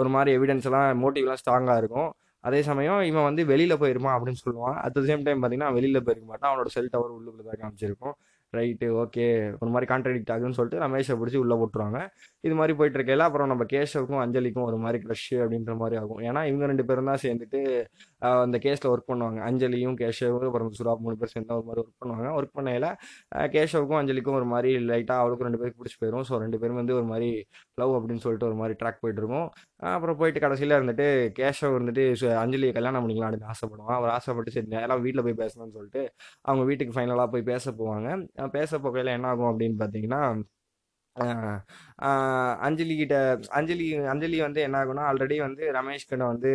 [0.00, 2.10] ஒரு மாதிரி எவிடன்ஸ் எல்லாம் மோட்டிவ்லாம் ஸ்ட்ராங்காக இருக்கும்.
[2.44, 4.76] அதே சமயம் இவன் வந்து வெளியில் போயிருமா அப்படின்னு சொல்லுவான்.
[4.84, 6.50] அட் த சேம் டைம் பார்த்தீங்கன்னா வெளியில் போயிருக்க மாட்டான்.
[6.50, 8.16] அவனோட செல் டவர் உள்ளுக்குள்ள தான் காமிச்சிருக்கும்.
[8.58, 9.26] ரைட்டு ஓகே
[9.62, 12.00] ஒரு மாதிரி கான்ட்ரடிக்ட் ஆகுதுன்னு சொல்லிட்டு ரமேஷை பிடிச்சி உள்ளே போட்டுருவாங்க.
[12.46, 16.20] இது மாதிரி போயிட்டு இருக்கையில அப்புறம் நம்ம கேஷவுக்கும் அஞ்சலிக்கும் ஒரு மாதிரி க்ரஷ் அப்படின்ற மாதிரி ஆகும்.
[16.28, 17.60] ஏன்னா இவங்க ரெண்டு பேரும் தான் சேர்ந்துட்டு
[18.42, 19.40] அந்த கேஸில் ஒர்க் பண்ணுவாங்க.
[19.48, 22.28] அஞ்சலியும் கேஷவும் அப்புறம் சுரா மூணு பேர் சேர்ந்து ஒரு மாதிரி ஒர்க் பண்ணுவாங்க.
[22.38, 22.88] ஒர்க் பண்ணையில்
[23.54, 27.04] கேஷவுக்கும் அஞ்சலிக்கும் ஒரு மாதிரி லைட்டாக அவளுக்கும் ரெண்டு பேருக்கு பிடிச்சி போயிடும் ஸோ ரெண்டு பேரும் வந்து ஒரு
[27.04, 29.50] மாதிரி லவ் அப்படின்னு சொல்லிட்டு ஒரு மாதிரி ட்ராக் போயிட்டு இருக்கும்.
[29.76, 31.08] அப்புறம் போயிட்டு கடைசியில் இருந்துட்டு
[31.38, 33.94] கேஷவ் இருந்துட்டு சு- அஞ்சலியை கல்யாணம் பண்ணிக்கலாம் அப்படின்னு ஆசைப்படுவான்.
[33.98, 36.02] அவர் ஆசைப்பட்டு சரி நேராக வீட்டில் போய் பேசணும்னு சொல்லிட்டு
[36.40, 38.26] அவங்க வீட்டுக்கு ஃபைனலாக போய் பேச போவாங்க.
[38.48, 40.22] பேச போகையில் என்ன ஆகும் அப்படின்னு பார்த்தீங்கன்னா
[41.16, 43.16] ஆஹ் அஞ்சலி கிட்ட
[43.58, 46.50] அஞ்சலி அஞ்சலி வந்து என்ன ஆகும்னா ஆல்ரெடி வந்து ரமேஷ் கிட்ட வந்து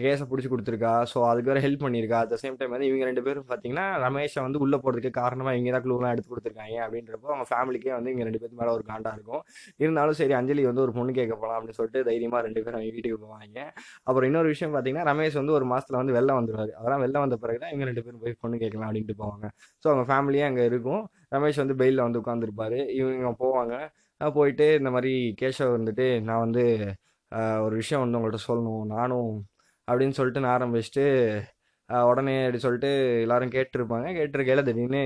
[0.00, 0.92] கேஸை பிடிச்சி கொடுத்துருக்கா.
[1.10, 2.18] ஸோ அதுக்கு வேற ஹெல்ப் பண்ணியிருக்கா.
[2.24, 5.84] அட் சேம் டைம் வந்து இவங்க ரெண்டு பேரும் பார்த்தீங்கன்னா ரமேஷை வந்து உள்ளே போகிறதுக்கு காரணமாக இவங்க தான்
[5.86, 9.42] க்ளூலாம் எடுத்து கொடுத்துருக்காங்க அப்படின்றப்போ அவங்க ஃபேமிலிக்கே வந்து இவங்க ரெண்டு பேருக்கு மேலே ஒரு காண்டா இருக்கும்.
[9.84, 13.18] இருந்தாலும் சரி அஞ்சலி வந்து ஒரு பொண்ணு கேட்க போகலாம் அப்படின்னு சொல்லிட்டு தைரியமாக ரெண்டு பேரும் அவங்க வீட்டுக்கு
[13.26, 13.58] போவாங்க.
[14.08, 16.72] அப்புறம் இன்னொரு விஷயம் பார்த்தீங்கன்னா ரமேஷ் வந்து ஒரு மாசத்துல வந்து வெளில வந்துருவாரு.
[16.80, 19.46] அதெல்லாம் வெளில வந்த பிறகு தான் இவங்க ரெண்டு பேரும் போய் பொண்ணு கேட்கலாம் அப்படின்ட்டு போவாங்க.
[19.84, 21.04] ஸோ அவங்க ஃபேமிலியே அங்கே இருக்கும்.
[21.34, 23.74] ரமேஷ் வந்து பெயிலில் வந்து உட்காந்துருப்பாரு இவங்க போவாங்க.
[24.38, 26.64] போயிட்டு இந்த மாதிரி கேஷவ் வந்துட்டு நான் வந்து
[27.64, 28.84] ஒரு விஷயம் வந்து உங்கள்கிட்ட சொல்லணும்.
[28.94, 29.30] நானும்
[29.88, 31.06] அப்படின்னு சொல்லிட்டு நான் ஆரம்பிச்சுட்டு
[32.10, 32.90] உடனே அப்படி சொல்லிட்டு
[33.24, 34.06] எல்லாரும் கேட்டிருப்பாங்க.
[34.18, 35.02] கேட்டிருக்கையில திடீர்னு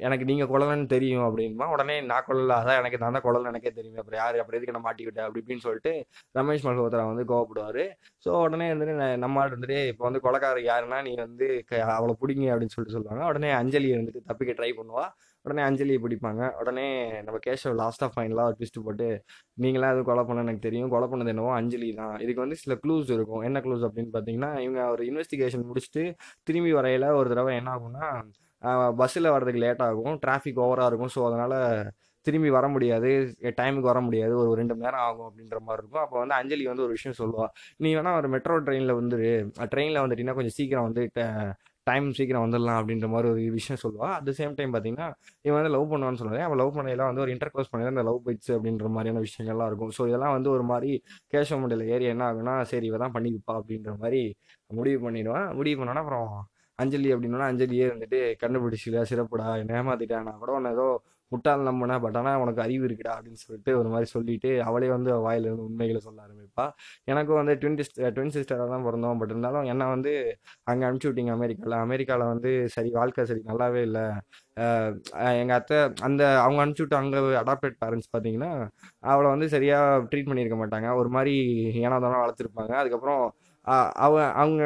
[0.00, 1.70] எனக்கு நீங்கள் குழந்தைன்னு தெரியும் அப்படின்பா.
[1.70, 3.96] உடனே நான் கொள்ளல அதான் எனக்கு நான் தான் குழந்தை எனக்கே தெரியும்.
[3.96, 6.06] அப்புறம் யார் அப்புறம் எதுக்கு நான் மாட்டிக்கிட்டேன் அப்படி இப்படின்னு சொல்லிட்டு
[6.38, 7.88] ரமேஷ் மல்ஹோத்ரா வந்து கோவப்படுவார்.
[8.24, 12.74] ஸோ உடனே வந்துட்டு ந- நம்ம இருந்துட்டு இப்போ வந்து கொலக்காரர் யாருன்னா நீ வந்து அவளை பிடிங்க அப்படின்னு
[12.76, 13.24] சொல்லிட்டு சொல்லுவாங்க.
[13.24, 15.04] உடனே அஞ்சலி வந்துட்டு தப்பிக்க ட்ரை பண்ணுவா.
[15.42, 16.50] உடனே அஞ்சலியை பிடிப்பாங்க.
[16.50, 16.86] உடனே
[17.22, 19.24] நம்ம கேஷவ் லாஸ்ட் ஆஃப் ஃபைனலாக ஒரு ட்விஸ்ட் போட்டு
[19.60, 20.90] நீங்களாம் எதுவும் கொலை பண்ண எனக்கு தெரியும்.
[20.90, 22.18] கொலை பண்ணது என்னவோ அஞ்சலி தான்.
[22.18, 23.40] இதுக்கு வந்து சில க்ளூஸ் இருக்கும்.
[23.40, 28.22] என்ன க்ளூஸ் அப்படின்னு பார்த்தீங்கன்னா இவங்க ஒரு இன்வெஸ்டிகேஷன் முடிச்சுட்டு திரும்பி வரையில ஒரு தடவை என்ன ஆகும்னா
[29.00, 30.16] பஸ்ஸில் வர்றதுக்கு லேட் ஆகும்.
[30.24, 31.12] டிராஃபிக் ஓவராக இருக்கும்.
[31.16, 31.56] ஸோ அதனால்
[32.26, 33.10] திரும்பி வர முடியாது.
[33.58, 34.32] டைமுக்கு வர முடியாது.
[34.40, 36.02] ஒரு ரெண்டு மணி நேரம் ஆகும் அப்படின்ற மாதிரி இருக்கும்.
[36.04, 37.52] அப்போ வந்து அஞ்சலி வந்து ஒரு விஷயம் சொல்லுவாள்
[37.84, 39.30] நீ வேணால் ஒரு மெட்ரோ ட்ரெயினில் வந்துரு.
[39.74, 41.04] ட்ரெயினில் வந்துட்டீங்கன்னா கொஞ்சம் சீக்கிரம் வந்து
[41.86, 45.06] டைம் சீக்கிரம் வந்துடலாம் அப்படின்ற மாதிரி ஒரு விஷயம் சொல்லுவாள் அட் த சேம் டைம் பார்த்தீங்கன்னா
[45.46, 46.44] இவன் வந்து லவ் பண்ணுவான்னு சொல்லுவேன்.
[46.48, 49.92] அவன் லவ் பண்ணையில வந்து ஒரு இன்டர் க்ளோஸ் பண்ணி அந்த லவ் பைட்ஸ் அப்படின்ற மாதிரியான விஷயங்கள்லாம் இருக்கும்.
[49.96, 50.90] ஸோ இதெல்லாம் வந்து ஒரு மாதிரி
[51.32, 54.22] கேஷவ் மண்டல ஏறி என்ன ஆகுனா சரி இவ தான் பண்ணிருப்பா அப்படின்ற மாதிரி
[54.70, 56.28] முடிவு பண்ணிடுவான் முடிவு பண்ணோன்னா அப்புறம்
[56.82, 60.88] அஞ்சலி அப்படின்னா அஞ்சலியே இருந்துட்டு கண்டுபிடிச்சில சிறப்புடா என்ன ஏமாத்திட்டா நான் கூட உன்னை ஏதோ
[61.32, 65.66] முட்டாள் நம்பினா பட் ஆனால் உனக்கு அறிவு இருக்குடா அப்படின்னு சொல்லிட்டு ஒரு மாதிரி சொல்லிட்டு அவளே வந்து வாயிலிருந்து
[65.66, 66.64] உண்மைகளை சொல்ல ஆரம்பிப்பா.
[67.12, 67.76] எனக்கும் வந்து ட்வின்
[68.16, 70.12] ட்வின் சிஸ்டராக தான் பிறந்தோம் பட் இருந்தாலும் என்னை வந்து
[70.70, 74.04] அங்கே அனுப்பிச்சி விட்டீங்க அமெரிக்காவில் அமெரிக்காவில் வந்து சரி வாழ்க்கை சரி நல்லாவே இல்லை.
[75.42, 78.50] எங்கள் அத்தை அந்த அவங்க அனுப்பிச்சி விட்டு அங்கே அடாப்டட் பேரண்ட்ஸ் பார்த்தீங்கன்னா
[79.12, 80.88] அவளை வந்து சரியாக ட்ரீட் பண்ணியிருக்க மாட்டாங்க.
[81.02, 81.34] ஒரு மாதிரி
[81.84, 82.74] ஏனாதானோ வளர்த்துருப்பாங்க.
[82.82, 83.22] அதுக்கப்புறம்
[84.06, 84.64] அவ அவங்க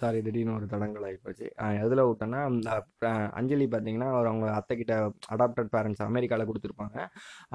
[0.00, 1.46] சாரி திடீர்னு ஒரு தடங்கள் ஆகிப்போச்சு
[1.84, 2.70] எதில் விட்டேன்னா அந்த,
[3.38, 4.94] அஞ்சலி பார்த்தீங்கன்னா அவர் அவங்க அத்தைக்கிட்ட
[5.34, 6.96] அடாப்டட் பேரண்ட்ஸ் அமெரிக்காவில் கொடுத்துருப்பாங்க.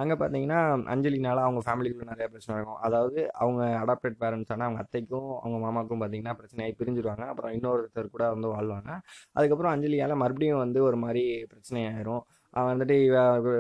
[0.01, 0.60] அங்கே பார்த்தீங்கன்னா
[0.93, 6.01] அஞ்சலினால அவங்க ஃபேமிலிக்குள்ள நிறையா பிரச்சனை இருக்கும் அதாவது அவங்க அடாப்டட் பேரண்ட்ஸ் ஆனால் அவங்க அத்தைக்கும் அவங்க மாமாக்கும்
[6.03, 7.25] பார்த்தீங்கன்னா பிரச்சனையாகி பிரிஞ்சிருவாங்க.
[7.34, 8.91] அப்புறம் இன்னொருத்தர் கூட வந்து வாழ்வாங்க.
[9.38, 12.23] அதுக்கப்புறம் அஞ்சலியால் மறுபடியும் வந்து ஒரு மாதிரி பிரச்சனையாயிரும்.
[12.53, 13.15] அவன் வந்துட்டு இவ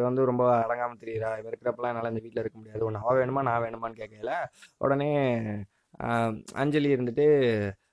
[0.07, 1.29] வந்து ரொம்ப அடங்காமல் தெரியுறா.
[1.39, 2.83] இவ இருக்கிறப்பெல்லாம் என்னால் இந்த வீட்டில் இருக்க முடியாது.
[2.89, 4.33] ஒன்று அவள் வேணுமா நான் வேணுமான்னு கேட்கல
[4.85, 5.09] உடனே
[6.61, 7.25] அஞ்சலி இருந்துட்டு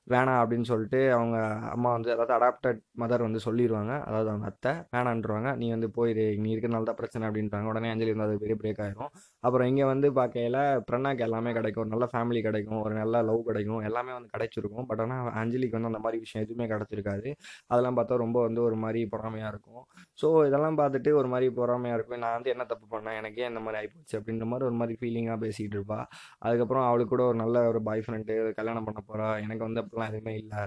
[0.06, 1.36] வேணாம் அப்படின்னு சொல்லிட்டு அவங்க
[1.74, 5.50] அம்மா வந்து அதாவது அடாப்டட் மதர் வந்து சொல்லிடுவாங்க அதாவது அவங்க அத்தை வேணான்றவாங்க.
[5.56, 7.68] நீ வந்து போயிரு நீ இருக்கிறனால தான் பிரச்சனை அப்படின்றாங்க.
[7.72, 9.12] உடனே அஞ்சலி வந்து அது பெரிய பிரேக் ஆயிரும்.
[9.46, 11.83] அப்புறம் இங்கே வந்து பார்க்கையில பிரண்ணாக்கு எல்லாமே கிடைக்கும்.
[11.85, 12.81] ஒரு நல்ல ஃபேமிலி கிடைக்கும்.
[12.87, 13.81] ஒரு நல்ல லவ் கிடைக்கும்.
[13.88, 14.87] எல்லாமே வந்து கிடைச்சிருக்கும்.
[14.90, 17.31] பட் ஆனால் அஞ்சலிக்கு வந்து அந்த மாதிரி விஷயம் எதுவுமே கிடச்சிருக்காது.
[17.72, 19.83] அதெல்லாம் பார்த்தா ரொம்ப வந்து ஒரு மாதிரி பொறாமையாக இருக்கும்.
[20.22, 22.22] ஸோ இதெல்லாம் பார்த்துட்டு ஒரு மாதிரி பொறாமையாக இருக்கும்.
[22.24, 23.18] நான் வந்து என்ன தப்பு பண்ணேன்?
[23.20, 26.00] எனக்கே இந்த மாதிரி ஆகிப்போச்சு அப்படின்ற மாதிரி ஒரு மாதிரி ஃபீலிங்காக பேசிகிட்டு இருப்பா.
[26.46, 30.35] அதுக்கப்புறம் அவளுக்கு கூட ஒரு நல்ல ஒரு பாய் ஃப்ரெண்டு கல்யாணம் பண்ண போகிறா எனக்கு வந்து அப்படிலாம் எதுவுமே
[30.42, 30.62] இல்லை.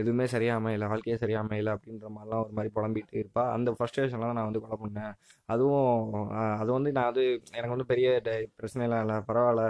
[0.00, 3.44] எதுவுமே சரியா அமையலை வாழ்க்கையே சரியாக அமையலை அப்படின்ற மாதிரிலாம் ஒரு மாதிரி புலம்பிட்டு இருப்பா.
[3.56, 5.14] அந்த ஃபர்ஸ்ட்ரேஷன்லாம் நான் வந்து கொலை பண்ணேன்.
[5.48, 5.88] அதுவும்
[6.62, 7.24] அது வந்து நான் வந்து
[7.58, 8.08] எனக்கு வந்து பெரிய
[8.56, 9.64] பிரச்சனை எல்லாம் இல்லை பரவாயில்ல.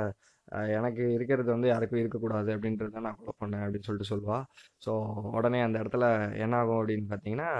[0.76, 4.38] எனக்கு இருக்கிறது வந்து யாருக்கும் இருக்கக்கூடாது அப்படின்றத நான் ஃபாலோ பண்ணேன் அப்படின்னு சொல்லிட்டு சொல்லுவா.
[4.86, 4.92] ஸோ
[5.30, 6.04] உடனே அந்த இடத்துல
[6.38, 7.50] என்ன ஆகும் அப்படின்னு பார்த்தீங்கன்னா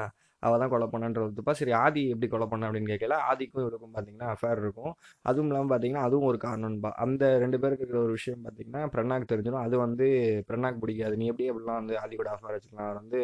[0.47, 3.17] அவள் தான் கொலை பண்ணன்ற சரி ஆதி எப்படி கொலை பண்ண அப்படின்னு கேட்கல.
[3.31, 4.93] ஆதிக்கும் இவருக்கும் பார்த்தீங்கன்னா அஃபேர் இருக்கும்.
[5.31, 9.65] அதுவும் இல்லாமல் பார்த்தீங்கன்னா அதுவும் ஒரு காரணம்பா அந்த ரெண்டு பேருக்கு இருக்கிற ஒரு விஷயம் பார்த்தீங்கன்னா பிரண்ணாக்கு தெரிஞ்சிடும்
[9.67, 10.09] அது வந்து
[10.51, 11.17] பிரண்ணாக்கு பிடிக்காது.
[11.23, 12.89] நீ எப்படி எப்படிலாம் வந்து ஆதி கூட அஃபேர் வச்சுக்கலாம்.
[12.89, 13.21] அவர் வந்து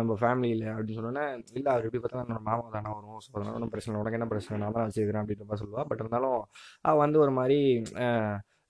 [0.00, 1.26] நம்ம ஃபேமிலியில் அப்படின்னு சொன்னோன்னே
[1.58, 3.20] இல்லை அவர் எப்படி பார்த்தா என்னோட மாமா தானே வரும்.
[3.26, 4.02] ஸோ அதனால ஒன்றும் பிரச்சனை இல்லை.
[4.04, 5.84] உனக்கு என்ன பிரச்சனை நான் தான் வச்சுக்கிறேன் அப்படின்ற மாதிரி சொல்லுவா.
[5.90, 6.40] பட் இருந்தாலும்
[6.88, 7.60] அவள் வந்து ஒரு மாதிரி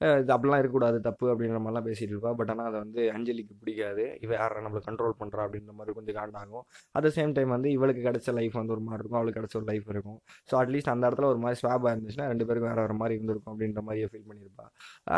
[0.00, 4.04] இது அப்படிலாம் இருக்கக்கூடாது தப்பு அப்படின்ற மாதிரிலாம் பேசிட்டு இருப்பா பட் ஆனால் அதை வந்து அஞ்சலிக்கு பிடிக்காது.
[4.24, 6.64] இவ யாரை நம்மளை கண்ட்ரோல் பண்ணுறா அப்படின்ற மாதிரி கொஞ்சம் காண்டாகும்
[6.96, 9.20] அட் த சேம் டைம் வந்து இவளுக்கு கிடைச்ச லைஃப் வந்து ஒரு மாதிரி இருக்கும்.
[9.20, 10.18] அவளுக்கு கிடைச்ச ஒரு லைஃப் இருக்கும்.
[10.50, 13.83] ஸோ அட்லீஸ்ட் அந்த இடத்துல ஒரு மாதிரி ஸ்வாபாக இருந்துச்சுன்னா ரெண்டு பேருக்கும் வேறு வேறு மாதிரி இருந்திருக்கும் அப்படின்ற
[13.88, 14.66] மாதிரியே ஃபீல் பண்ணியிருப்பா.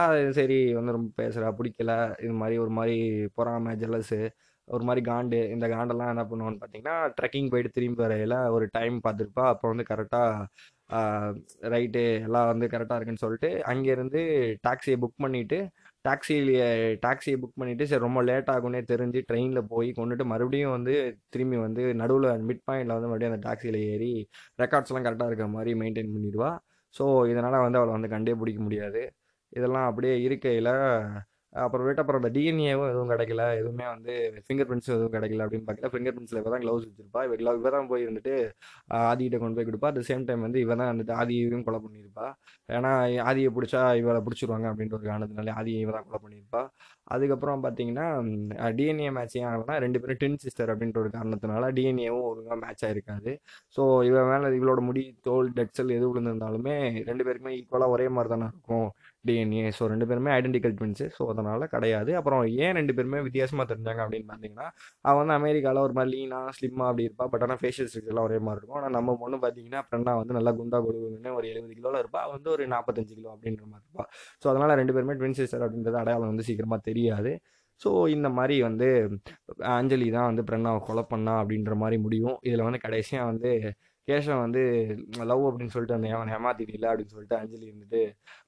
[0.03, 1.93] அது சரி வந்து ரொம்ப பேசுகிறா பிடிக்கல.
[2.27, 2.99] இது மாதிரி ஒரு மாதிரி
[3.39, 4.21] பொறாமை ஜெலஸு
[4.69, 5.41] ஒரு மாதிரி காண்டு.
[5.55, 9.45] இந்த காண்டெல்லாம் என்ன பண்ணுவோன்னு பார்த்தீங்கன்னா ட்ரெக்கிங் போயிட்டு திரும்பி வரையில ஒரு டைம் பார்த்துருப்பா.
[9.53, 10.47] அப்போ வந்து கரெக்டாக
[11.73, 12.03] ரைட்டு.
[12.27, 14.21] எல்லாம் வந்து கரெக்டாக இருக்குன்னு சொல்லிட்டு அங்கேருந்து
[14.67, 15.59] டாக்ஸியை புக் பண்ணிவிட்டு
[16.05, 16.67] டாக்ஸிலேயே
[17.05, 20.95] டாக்ஸியை புக் பண்ணிவிட்டு சரி ரொம்ப லேட் ஆகும்னே தெரிஞ்சு ட்ரெயினில் போய் கொண்டுட்டு மறுபடியும் வந்து
[21.35, 24.13] திரும்பி வந்து நடுவில் மிட் பாயிண்டில் வந்து மறுபடியும் அந்த டாக்ஸியில் ஏறி
[24.63, 26.51] ரெக்கார்ட்ஸ்லாம் கரெக்டாக இருக்கிற மாதிரி மெயின்டைன் பண்ணிடுவா.
[26.95, 29.03] ஸோ இதனால் வந்து அவளை வந்து கண்டே பிடிக்க முடியாது.
[29.53, 30.71] இதெல்லாம் அப்படியே இருக்கையில்
[31.65, 33.43] அப்புறமேட்டு அப்புறம் அந்த டிஎன்ஏவும் எதுவும் கிடைக்கல.
[33.61, 34.13] எதுவுமே வந்து
[34.47, 35.91] ஃபிங்கர் பிரிண்ட்ஸும் எதுவும் கிடைக்கல அப்படின்னு பார்க்கல.
[35.95, 37.23] ஃபிங்கர் பிரிண்ட்ஸில் இவ தான் க்ளவுஸ் வச்சிருப்பா.
[37.29, 38.35] இவ க்ளவ் இவ தான் போய் இருந்துட்டு
[39.11, 39.91] ஆதிகிட்ட கொண்டு போய் கொடுப்பா.
[39.93, 42.27] அட் சேம் டைம் வந்து இவ தான் வந்துட்டு ஆதியையும் கொலை பண்ணியிருப்பா.
[42.79, 42.93] ஏன்னா
[43.31, 46.63] ஆதியை பிடிச்சா இவளை பிடிச்சிருவாங்க அப்படின்ற ஒரு காரணத்தினால ஆதியை இவ தான் கொலை பண்ணியிருப்பா.
[47.15, 48.07] அதுக்கப்புறம் பார்த்தீங்கன்னா
[48.79, 53.33] டிஎன்ஏ மேட்ச் ஏன் ஆகலைன்னா ரெண்டு பேரும் டின் சிஸ்டர் அப்படின்ற ஒரு காரணத்தினால டிஎன்ஏவும் ஒழுங்காக மேட்ச் ஆகிருக்காது
[53.77, 56.75] ஸோ இவன் மேலே இவளோட முடி தோல் டெக்சல் எது விழுந்திருந்தாலுமே
[57.11, 58.89] ரெண்டு பேருக்குமே ஈக்குவலாக ஒரே மாதிரி தானே இருக்கும்.
[59.29, 62.11] டிஎன்ஏ ஸோ ரெண்டு பேருமே ஐடென்டிக்கல் ட்வின்ஸு ஸோ அதனால் கிடையாது.
[62.21, 64.67] அப்புறம் ஏன் ரெண்டு பேருமே வித்தியாசமாக தெரிஞ்சாங்க அப்படின்னு பார்த்தீங்கன்னா
[65.09, 67.27] அவன் வந்து அமெரிக்காவில் ஒரு மாதிரி லீனாக ஸ்லிம்மாக அப்படி இருப்பா.
[67.35, 68.79] பட் ஆனால் ஃபேஷியல் ஸ்ட்ரக்சர்லாம் ஒரே மாதிரி இருக்கும்.
[68.81, 72.23] ஆனால் நம்ம பொண்ணு பார்த்தீங்கன்னா ஃப்ரெண்டாக வந்து நல்லா குண்டா கொடுக்குன்னு ஒரு எழுபது கிலோவில் இருப்பா.
[72.35, 74.07] வந்து ஒரு நாற்பத்தஞ்சு கிலோ அப்படின்ற மாதிரி இருப்பா.
[74.43, 77.33] ஸோ அதனால் ரெண்டு பேருமே ட்வின் சிஸ்டர் அப்படின்றது அடையாளம் வந்து சீக்கிரமாக தெரியாது.
[77.83, 78.87] ஸோ இந்த மாதிரி வந்து
[79.79, 82.37] அஞ்சலி தான் வந்து பிரண்ணாவை கொலை பண்ணா அப்படின்ற மாதிரி முடியும்.
[82.49, 83.51] இதில் வந்து கடைசியாக வந்து
[84.09, 84.63] கேஷவன் வந்து
[85.31, 88.01] லவ் அப்படின்னு சொல்லிட்டு அந்த அவன் ஏமாத்திட்டில அப்படின்னு சொல்லிட்டு அஞ்சலி இருந்துட்டு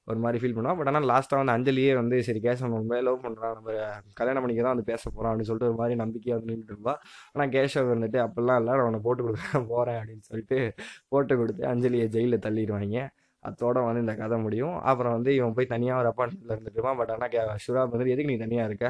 [0.09, 0.77] ஒரு மாதிரி ஃபீல் பண்ணுவான்.
[0.79, 3.75] பட் ஆனால் லாஸ்ட்டாக வந்து அஞ்சலியே வந்து சரி கேஷவன் ரொம்ப லவ் பண்ணுறான் நம்ம
[4.19, 6.95] கல்யாணம் பண்ணிக்க தான் வந்து பேச போகிறான் அப்படின்னு சொல்லிட்டு ஒரு மாதிரி நம்பிக்கையாக வந்து நின்றுட்டு இருப்பா.
[7.33, 10.59] ஆனால் கேஷவ் வந்துட்டு அப்பெல்லாம் இல்லை நான் உன்னை போட்டு கொடுக்க போகிறேன் அப்படின்னு சொல்லிட்டு
[11.13, 12.99] போட்டு கொடுத்து அஞ்சலியை ஜெயிலில் தள்ளிடுவாங்க
[13.43, 14.77] அதோட வந்து இந்த கதை முடியும்.
[14.89, 16.99] அப்புறம் வந்து இவன் போய் தனியாக ஒரு அப்பார்ட்மெண்ட்டில் இருந்துட்டு இருப்பான்.
[17.01, 18.87] பட் ஆனால் கே ஷுரா வந்து எதுக்கு நீ தனியாக இருக்க?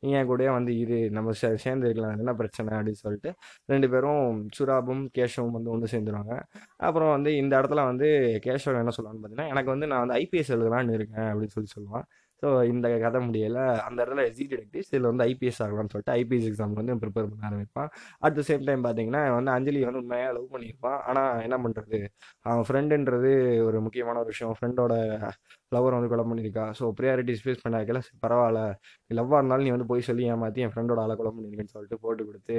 [0.00, 1.10] நீ என் கூடயே வந்து இரு.
[1.10, 2.18] நம்ம சே சேர்ந்து இருக்கலாம்.
[2.18, 3.34] என்ன பிரச்சனை அப்படின்னு சொல்லிட்டு
[3.66, 6.40] ரெண்டு பேரும் சுராபும் கேஷவும் வந்து ஒன்று சேர்ந்துருவாங்க.
[6.76, 8.08] அப்புறம் வந்து இந்த இடத்துல வந்து
[8.44, 12.06] கேஷவ் என்ன சொல்லுவான்னு பார்த்தீங்கன்னா எனக்கு வந்து நான் வந்து ஐபிஎஸ் எழுதலான்னு இருக்கேன் அப்படின்னு சொல்லி சொல்லுவான்.
[12.42, 13.64] ஸோ இந்த கதை முடியலை.
[13.86, 17.88] அந்த இடத்துல ஜி டிடெக்டிவ்ஸ் இதில் வந்து ஐபிஎஸ் ஆகலாம்னு சொல்லிட்டு ஐபிஎஸ் எக்ஸாம் வந்து ப்ரிப்பேர் பண்ண ஆரம்பிப்பான்.
[18.26, 20.98] அட் த சேம் டைம் பார்த்தீங்கன்னா வந்து அஞ்சலி வந்து உண்மையாக லவ் பண்ணியிருப்பான்.
[21.10, 22.00] ஆனால் என்ன பண்ணுறது
[22.48, 23.32] அவன் ஃப்ரெண்டுன்றது
[23.68, 24.54] ஒரு முக்கியமான ஒரு விஷயம்.
[24.58, 24.94] ஃப்ரெண்டோட
[25.76, 26.66] லவ்வர் வந்து கொலை பண்ணியிருக்கா.
[26.80, 28.00] ஸோ ப்ரியாரிட்டிஸ் ஃபேஸ் பண்ண வைக்கல.
[28.06, 28.60] சரி, பரவாயில்ல.
[29.08, 32.22] நீ லவ்வாக இருந்தாலும் நீ வந்து போய் சொல்லி ஏமாற்றி என் ஃப்ரெண்டோட ஆளை கொலை பண்ணியிருக்கேன்னு சொல்லிட்டு போட்டு
[32.28, 32.58] கொடுத்து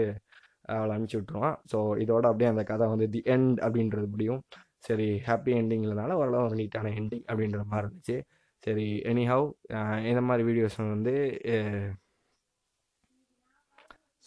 [0.73, 4.41] அவளை அனுப்பிச்சி விட்ருவான் ஸோ இதோட அப்படியே அந்த கதை வந்து தி எண்ட் அப்படின்றது முடியும்.
[4.87, 8.17] சரி ஹாப்பி என்டிங்கிறதுனால ஓரளவு ஒரு நீட்டான எண்டிங் அப்படின்ற மாதிரி இருந்துச்சு.
[8.63, 9.45] சரி எனிஹவ்
[10.03, 11.13] இந்த மாதிரி வீடியோஸ் வந்து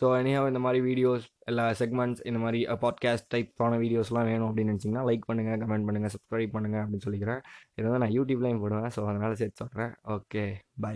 [0.00, 5.04] ஸோ எனிஹவ் இந்த மாதிரி வீடியோஸ் எல்லா செக்மெண்ட்ஸ் இந்த மாதிரி பாட்காஸ்ட் டைப்பான வீடியோஸ்லாம் வேணும் அப்படின்னு நினச்சிங்கன்னா
[5.08, 7.40] லைக் பண்ணுங்கள் கமெண்ட் பண்ணுங்கள் சப்ஸ்கிரைப் பண்ணுங்கள் அப்படின்னு சொல்லிக்கிறேன்.
[7.74, 10.44] இதை வந்து நான் யூடியூப்லேயும் போடுவேன் ஸோ அதனால் சேர்த்து சொல்கிறேன் ஓகே
[10.80, 10.94] பை